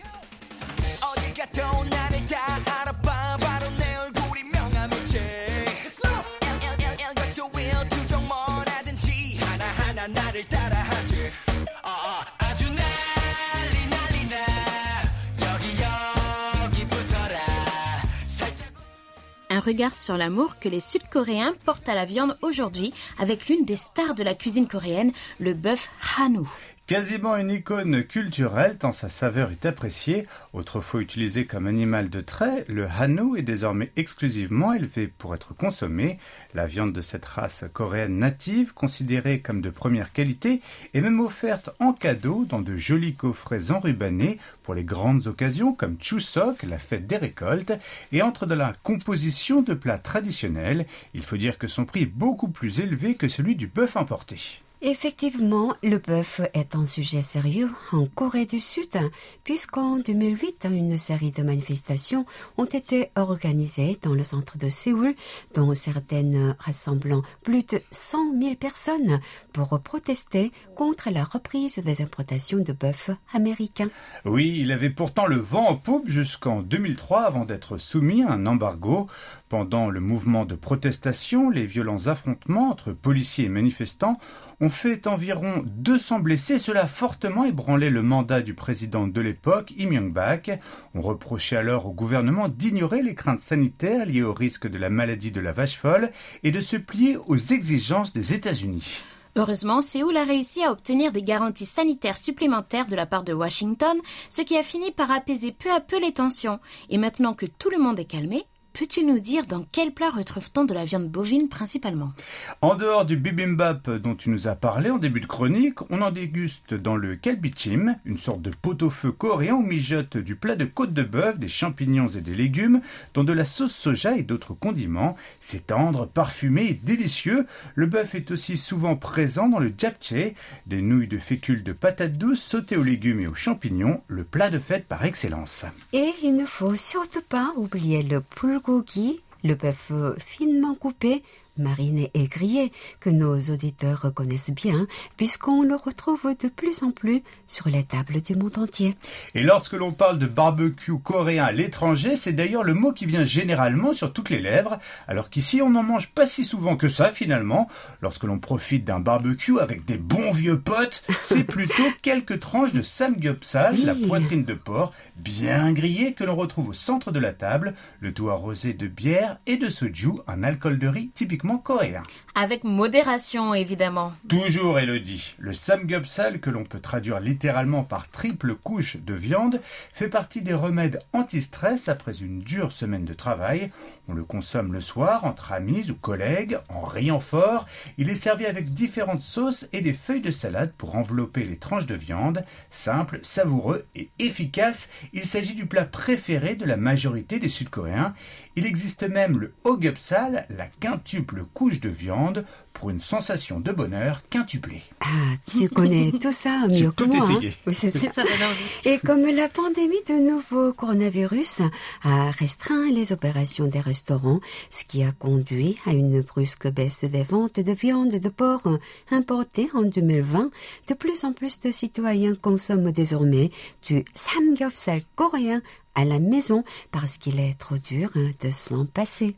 [19.61, 24.15] Regard sur l'amour que les Sud-Coréens portent à la viande aujourd'hui avec l'une des stars
[24.15, 25.89] de la cuisine coréenne, le bœuf
[26.19, 26.47] Hanwoo.
[26.91, 30.27] Quasiment une icône culturelle tant sa saveur est appréciée.
[30.51, 36.19] Autrefois utilisé comme animal de trait, le hannu est désormais exclusivement élevé pour être consommé.
[36.53, 40.59] La viande de cette race coréenne native, considérée comme de première qualité,
[40.93, 45.95] est même offerte en cadeau dans de jolis coffrets enrubannés pour les grandes occasions comme
[45.97, 47.71] Chuseok, la fête des récoltes,
[48.11, 50.85] et entre dans la composition de plats traditionnels.
[51.13, 54.61] Il faut dire que son prix est beaucoup plus élevé que celui du bœuf importé.
[54.83, 58.97] Effectivement, le bœuf est un sujet sérieux en Corée du Sud,
[59.43, 62.25] puisqu'en 2008, une série de manifestations
[62.57, 65.13] ont été organisées dans le centre de Séoul,
[65.53, 69.19] dont certaines rassemblant plus de 100 000 personnes
[69.53, 73.89] pour protester contre la reprise des importations de bœuf américain.
[74.25, 78.47] Oui, il avait pourtant le vent en poupe jusqu'en 2003 avant d'être soumis à un
[78.47, 79.05] embargo.
[79.47, 84.17] Pendant le mouvement de protestation, les violents affrontements entre policiers et manifestants
[84.59, 86.57] ont fait environ 200 blessés.
[86.57, 90.59] Cela a fortement ébranlé le mandat du président de l'époque, Im Young-bak.
[90.95, 95.31] On reprochait alors au gouvernement d'ignorer les craintes sanitaires liées au risque de la maladie
[95.31, 96.09] de la vache folle
[96.43, 99.03] et de se plier aux exigences des États-Unis.
[99.37, 103.97] Heureusement, Séoul a réussi à obtenir des garanties sanitaires supplémentaires de la part de Washington,
[104.29, 106.59] ce qui a fini par apaiser peu à peu les tensions.
[106.89, 110.65] Et maintenant que tout le monde est calmé, peux-tu nous dire dans quel plat retrouve-t-on
[110.65, 112.13] de la viande bovine principalement?
[112.61, 116.11] En dehors du bibimbap dont tu nous as parlé en début de chronique, on en
[116.11, 120.93] déguste dans le kalbichim, une sorte de pot-au-feu coréen où mijote du plat de côte
[120.93, 122.81] de bœuf, des champignons et des légumes,
[123.13, 125.15] dont de la sauce soja et d'autres condiments.
[125.39, 127.45] C'est tendre, parfumé et délicieux.
[127.75, 130.33] Le bœuf est aussi souvent présent dans le japchae,
[130.67, 134.49] des nouilles de fécule de patates douces sautées aux légumes et aux champignons, le plat
[134.49, 135.65] de fête par excellence.
[135.93, 138.21] Et il ne faut surtout pas oublier le
[138.61, 141.23] bulgogi, le bœuf finement coupé,
[141.57, 144.87] mariné et grillé, que nos auditeurs reconnaissent bien,
[145.17, 148.95] puisqu'on le retrouve de plus en plus sur les tables du monde entier.
[149.35, 153.25] Et lorsque l'on parle de barbecue coréen à l'étranger, c'est d'ailleurs le mot qui vient
[153.25, 157.09] généralement sur toutes les lèvres, alors qu'ici on n'en mange pas si souvent que ça
[157.11, 157.67] finalement.
[158.01, 162.81] Lorsque l'on profite d'un barbecue avec des bons vieux potes, c'est plutôt quelques tranches de
[162.81, 163.83] samgyeopsal, Oui.
[163.85, 168.13] la poitrine de porc, bien grillée que l'on retrouve au centre de la table, le
[168.13, 171.11] tout arrosé de bière et de soju, un alcool de riz
[171.57, 172.03] coréen.
[172.33, 174.13] Avec modération, évidemment.
[174.29, 179.59] Toujours Elodie, le samgyeopsal que l'on peut traduire littéralement par triple couche de viande
[179.91, 183.69] fait partie des remèdes anti-stress après une dure semaine de travail.
[184.07, 187.67] On le consomme le soir entre amis ou collègues en riant fort.
[187.97, 191.85] Il est servi avec différentes sauces et des feuilles de salade pour envelopper les tranches
[191.85, 192.45] de viande.
[192.69, 198.13] Simple, savoureux et efficace, il s'agit du plat préféré de la majorité des Sud-Coréens.
[198.55, 204.23] Il existe même le hogupsal, la quintuple couche de viande, pour une sensation de bonheur
[204.29, 204.81] quintuplée.
[205.01, 205.07] Ah,
[205.51, 207.25] tu connais tout ça mieux que tout moi.
[207.25, 207.29] hein.
[207.39, 207.53] essayé.
[207.67, 208.09] Oui, c'est ça.
[208.11, 208.63] Ça donne envie.
[208.89, 211.61] Et comme la pandémie de nouveau coronavirus
[212.03, 217.23] a restreint les opérations des restaurants, ce qui a conduit à une brusque baisse des
[217.23, 218.67] ventes de viande de porc
[219.11, 220.49] importée en 2020,
[220.89, 223.51] de plus en plus de citoyens consomment désormais
[223.85, 225.61] du samgyeopsal coréen
[225.93, 229.35] à la maison parce qu'il est trop dur de s'en passer.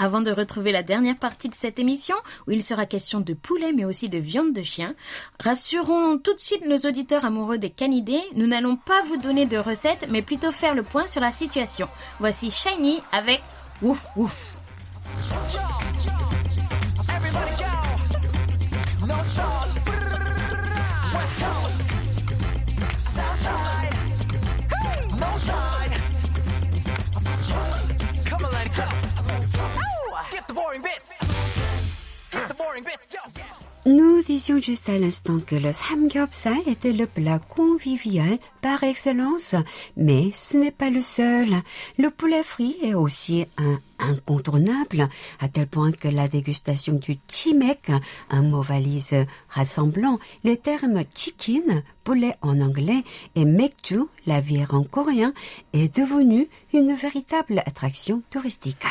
[0.00, 2.16] Avant de retrouver la dernière partie de cette émission,
[2.48, 4.94] où il sera question de poulet mais aussi de viande de chien,
[5.38, 9.58] rassurons tout de suite nos auditeurs amoureux des canidés, nous n'allons pas vous donner de
[9.58, 11.86] recettes, mais plutôt faire le point sur la situation.
[12.18, 13.42] Voici Shiny avec
[13.82, 14.56] Ouf Ouf.
[17.12, 17.69] Everybody
[33.90, 39.56] Nous disions juste à l'instant que le samgyeopsal était le plat convivial par excellence,
[39.96, 41.48] mais ce n'est pas le seul.
[41.98, 45.08] Le poulet frit est aussi un incontournable,
[45.40, 47.90] à tel point que la dégustation du chimek,
[48.30, 53.02] un mot valise rassemblant les termes chicken, poulet en anglais,
[53.34, 55.32] et mekju, la bière en coréen,
[55.72, 58.86] est devenue une véritable attraction touristique.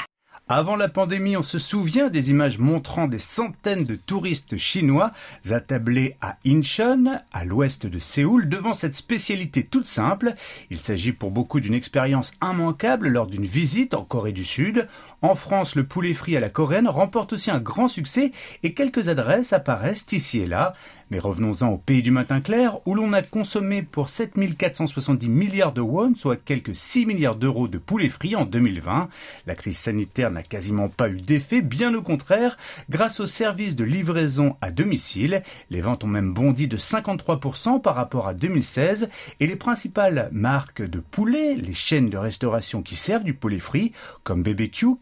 [0.52, 5.12] Avant la pandémie, on se souvient des images montrant des centaines de touristes chinois
[5.52, 10.34] attablés à Incheon, à l'ouest de Séoul, devant cette spécialité toute simple.
[10.72, 14.88] Il s'agit pour beaucoup d'une expérience immanquable lors d'une visite en Corée du Sud.
[15.22, 18.32] En France, le poulet frit à la coréenne remporte aussi un grand succès
[18.64, 20.74] et quelques adresses apparaissent ici et là.
[21.12, 25.82] Mais revenons-en au pays du matin clair, où l'on a consommé pour 7470 milliards de
[25.82, 29.10] won, soit quelques 6 milliards d'euros de poulet frit en 2020.
[29.48, 32.58] La crise sanitaire n'a quasiment pas eu d'effet, bien au contraire,
[32.92, 35.42] grâce au service de livraison à domicile.
[35.72, 39.10] Les ventes ont même bondi de 53% par rapport à 2016,
[39.40, 43.94] et les principales marques de poulet, les chaînes de restauration qui servent du poulet frit,
[44.24, 44.98] comme BBQ,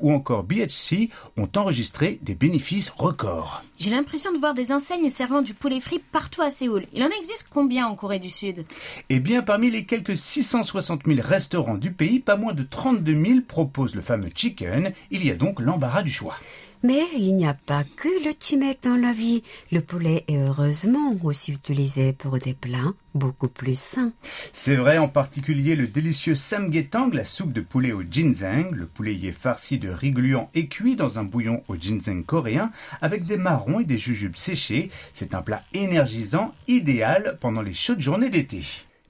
[0.00, 3.62] Ou encore BHC, ont enregistré des bénéfices records.
[3.78, 6.86] J'ai l'impression de voir des enseignes servant du poulet frit partout à Séoul.
[6.92, 8.64] Il en existe combien en Corée du Sud?
[9.08, 13.40] Eh bien, parmi les quelques 660 000 restaurants du pays, pas moins de 32 000
[13.46, 14.92] proposent le fameux chicken.
[15.10, 16.36] Il y a donc l'embarras du choix.
[16.82, 19.42] Mais il n'y a pas que le chimek dans la vie.
[19.70, 24.12] Le poulet est heureusement aussi utilisé pour des plats beaucoup plus sains.
[24.52, 28.70] C'est vrai, en particulier le délicieux samgyetang, la soupe de poulet au ginseng.
[28.72, 32.70] Le poulet est farci de riz gluant et cuit dans un bouillon au ginseng coréen
[33.02, 34.90] avec des marrons et des jujubes séchés.
[35.12, 38.62] C'est un plat énergisant, idéal pendant les chaudes journées d'été.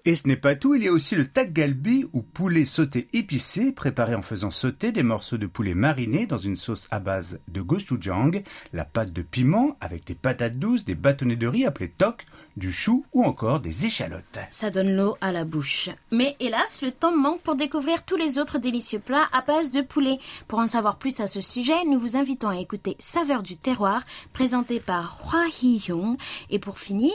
[0.05, 3.73] Et ce n'est pas tout, il y a aussi le takgalbi ou poulet sauté épicé,
[3.73, 7.61] préparé en faisant sauter des morceaux de poulet marinés dans une sauce à base de
[7.61, 8.43] gochujang,
[8.73, 12.25] la pâte de piment avec des patates douces, des bâtonnets de riz appelés tok,
[12.57, 14.39] du chou ou encore des échalotes.
[14.51, 15.91] Ça donne l'eau à la bouche.
[16.11, 19.83] Mais hélas, le temps manque pour découvrir tous les autres délicieux plats à base de
[19.83, 20.19] poulet.
[20.49, 24.03] Pour en savoir plus à ce sujet, nous vous invitons à écouter Saveur du terroir,
[24.33, 26.17] présenté par Hwa Hee-young.
[26.51, 27.13] Et pour finir,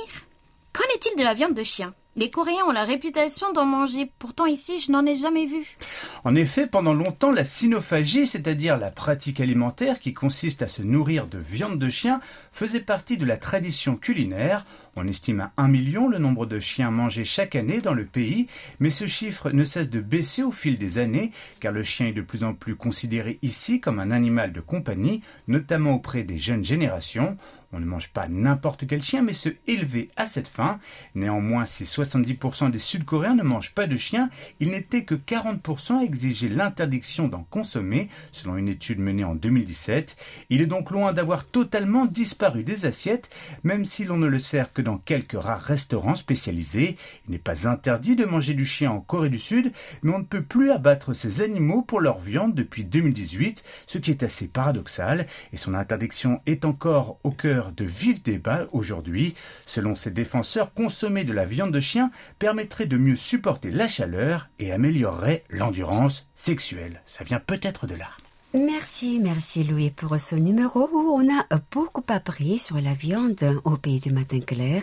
[0.74, 1.94] qu'en est-il de la viande de chien?
[2.18, 5.76] Les Coréens ont la réputation d'en manger, pourtant ici je n'en ai jamais vu.
[6.24, 11.28] En effet, pendant longtemps, la cynophagie, c'est-à-dire la pratique alimentaire qui consiste à se nourrir
[11.28, 12.22] de viande de chien,
[12.54, 14.66] faisait partie de la tradition culinaire.
[14.96, 18.48] On estime à 1 million le nombre de chiens mangés chaque année dans le pays,
[18.80, 22.14] mais ce chiffre ne cesse de baisser au fil des années, car le chien est
[22.14, 26.64] de plus en plus considéré ici comme un animal de compagnie, notamment auprès des jeunes
[26.64, 27.36] générations.
[27.76, 30.80] On ne mange pas n'importe quel chien, mais se élever à cette fin.
[31.14, 34.30] Néanmoins, si 70% des Sud-Coréens ne mangent pas de chien,
[34.62, 40.16] il n'était que 40% à exiger l'interdiction d'en consommer, selon une étude menée en 2017.
[40.50, 43.30] Il est donc loin d'avoir totalement disparu des assiettes,
[43.66, 46.96] même si l'on ne le sert que dans quelques rares restaurants spécialisés.
[47.28, 50.24] Il n'est pas interdit de manger du chien en Corée du Sud, mais on ne
[50.24, 55.28] peut plus abattre ces animaux pour leur viande depuis 2018, ce qui est assez paradoxal,
[55.52, 59.35] et son interdiction est encore au cœur de vifs débats aujourd'hui.
[59.67, 64.49] Selon ses défenseurs, consommer de la viande de chien permettrait de mieux supporter la chaleur
[64.59, 67.03] et améliorerait l'endurance sexuelle.
[67.07, 68.09] Ça vient peut-être de là.
[68.53, 73.77] Merci, merci Louis pour ce numéro où on a beaucoup appris sur la viande au
[73.77, 74.83] pays du matin clair.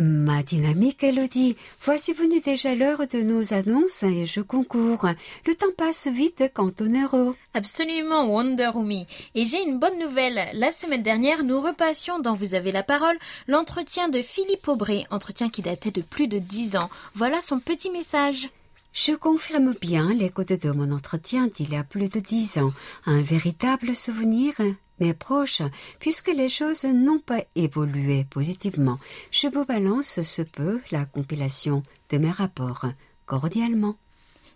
[0.00, 5.08] Ma dynamique Elodie, voici venu déjà l'heure de nos annonces et je concours.
[5.44, 7.34] Le temps passe vite quand on est heureux.
[7.52, 9.04] Absolument, Wonder Woman.
[9.34, 10.50] Et j'ai une bonne nouvelle.
[10.52, 13.18] La semaine dernière, nous repassions dans Vous avez la parole
[13.48, 16.88] l'entretien de Philippe Aubray, entretien qui datait de plus de dix ans.
[17.14, 18.50] Voilà son petit message.
[18.92, 22.72] Je confirme bien l'écoute de mon entretien d'il y a plus de dix ans.
[23.04, 24.54] Un véritable souvenir,
[25.00, 25.62] mais proche,
[25.98, 28.98] puisque les choses n'ont pas évolué positivement.
[29.30, 32.86] Je vous balance ce peu la compilation de mes rapports,
[33.26, 33.96] cordialement.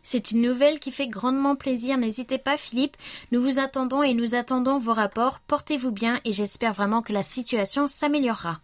[0.02, 1.96] C'est une nouvelle qui fait grandement plaisir.
[1.96, 2.96] N'hésitez pas, Philippe.
[3.30, 5.38] Nous vous attendons et nous attendons vos rapports.
[5.46, 8.60] Portez-vous bien et j'espère vraiment que la situation s'améliorera.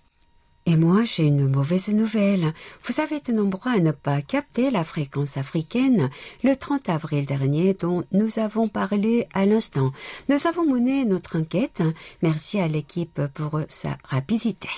[0.69, 2.53] Et moi, j'ai une mauvaise nouvelle.
[2.85, 6.11] Vous avez été nombreux à ne pas capter la fréquence africaine
[6.45, 9.93] le 30 avril dernier dont nous avons parlé à l'instant.
[10.29, 11.83] Nous avons mené notre enquête.
[12.21, 14.69] Merci à l'équipe pour sa rapidité.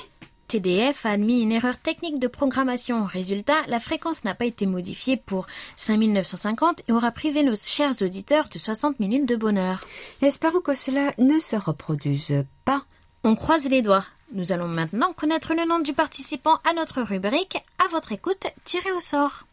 [0.47, 3.05] TDF a admis une erreur technique de programmation.
[3.05, 8.49] Résultat, la fréquence n'a pas été modifiée pour 5950 et aura privé nos chers auditeurs
[8.49, 9.81] de 60 minutes de bonheur.
[10.23, 12.85] Espérons que cela ne se reproduise pas.
[13.23, 14.07] On croise les doigts.
[14.33, 17.59] Nous allons maintenant connaître le nom du participant à notre rubrique.
[17.79, 19.45] À votre écoute, tiré au sort.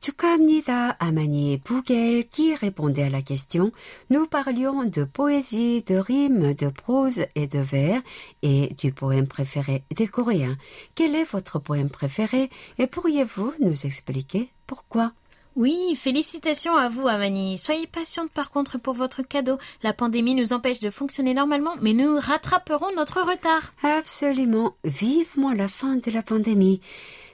[0.00, 3.70] Tukamnida Amani Bougel qui répondait à la question.
[4.08, 8.00] Nous parlions de poésie, de rimes, de prose et de vers
[8.40, 10.56] et du poème préféré des Coréens.
[10.94, 15.12] Quel est votre poème préféré et pourriez-vous nous expliquer pourquoi?
[15.56, 17.58] Oui, félicitations à vous, Amani.
[17.58, 19.56] Soyez patiente par contre pour votre cadeau.
[19.84, 23.72] La pandémie nous empêche de fonctionner normalement, mais nous rattraperons notre retard.
[23.84, 24.74] Absolument.
[24.82, 26.80] Vivement la fin de la pandémie.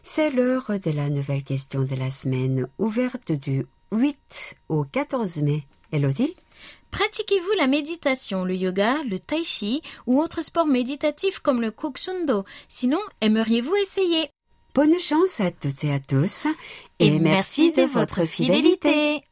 [0.02, 5.64] C'est l'heure de la nouvelle question de la semaine, ouverte du 8 au 14 mai.
[5.90, 6.36] Elodie?
[6.90, 12.44] Pratiquez-vous la méditation, le yoga, le tai chi ou autres sports méditatifs comme le kuksundo
[12.68, 14.28] Sinon, aimeriez-vous essayer?
[14.74, 16.46] Bonne chance à toutes et à tous.
[17.00, 19.22] Et merci de votre fidélité.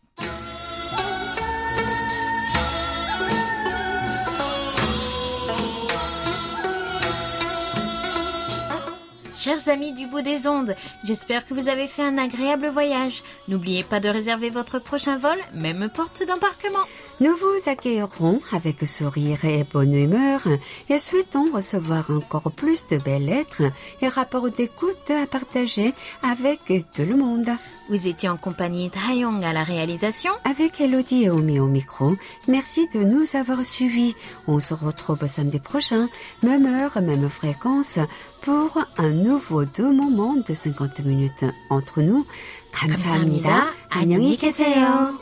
[9.36, 10.74] Chers amis du bout des ondes,
[11.04, 13.22] j'espère que vous avez fait un agréable voyage.
[13.46, 16.84] N'oubliez pas de réserver votre prochain vol, même porte d'embarquement.
[17.19, 20.41] Nous vous accueillerons avec sourire et bonne humeur
[20.89, 23.63] et souhaitons recevoir encore plus de belles lettres
[24.01, 27.49] et rapports d'écoute à partager avec tout le monde.
[27.89, 30.31] Vous étiez en compagnie de Hayong à la réalisation.
[30.43, 32.13] Avec Elodie et Omi au micro,
[32.47, 34.15] merci de nous avoir suivis.
[34.47, 36.09] On se retrouve samedi prochain,
[36.41, 37.99] même heure, même fréquence,
[38.41, 42.25] pour un nouveau deux moments de 50 minutes entre nous.
[42.71, 43.49] 감사합니다.
[43.49, 43.73] 감사합니다.
[43.89, 45.15] 안녕히 안녕히 계세요.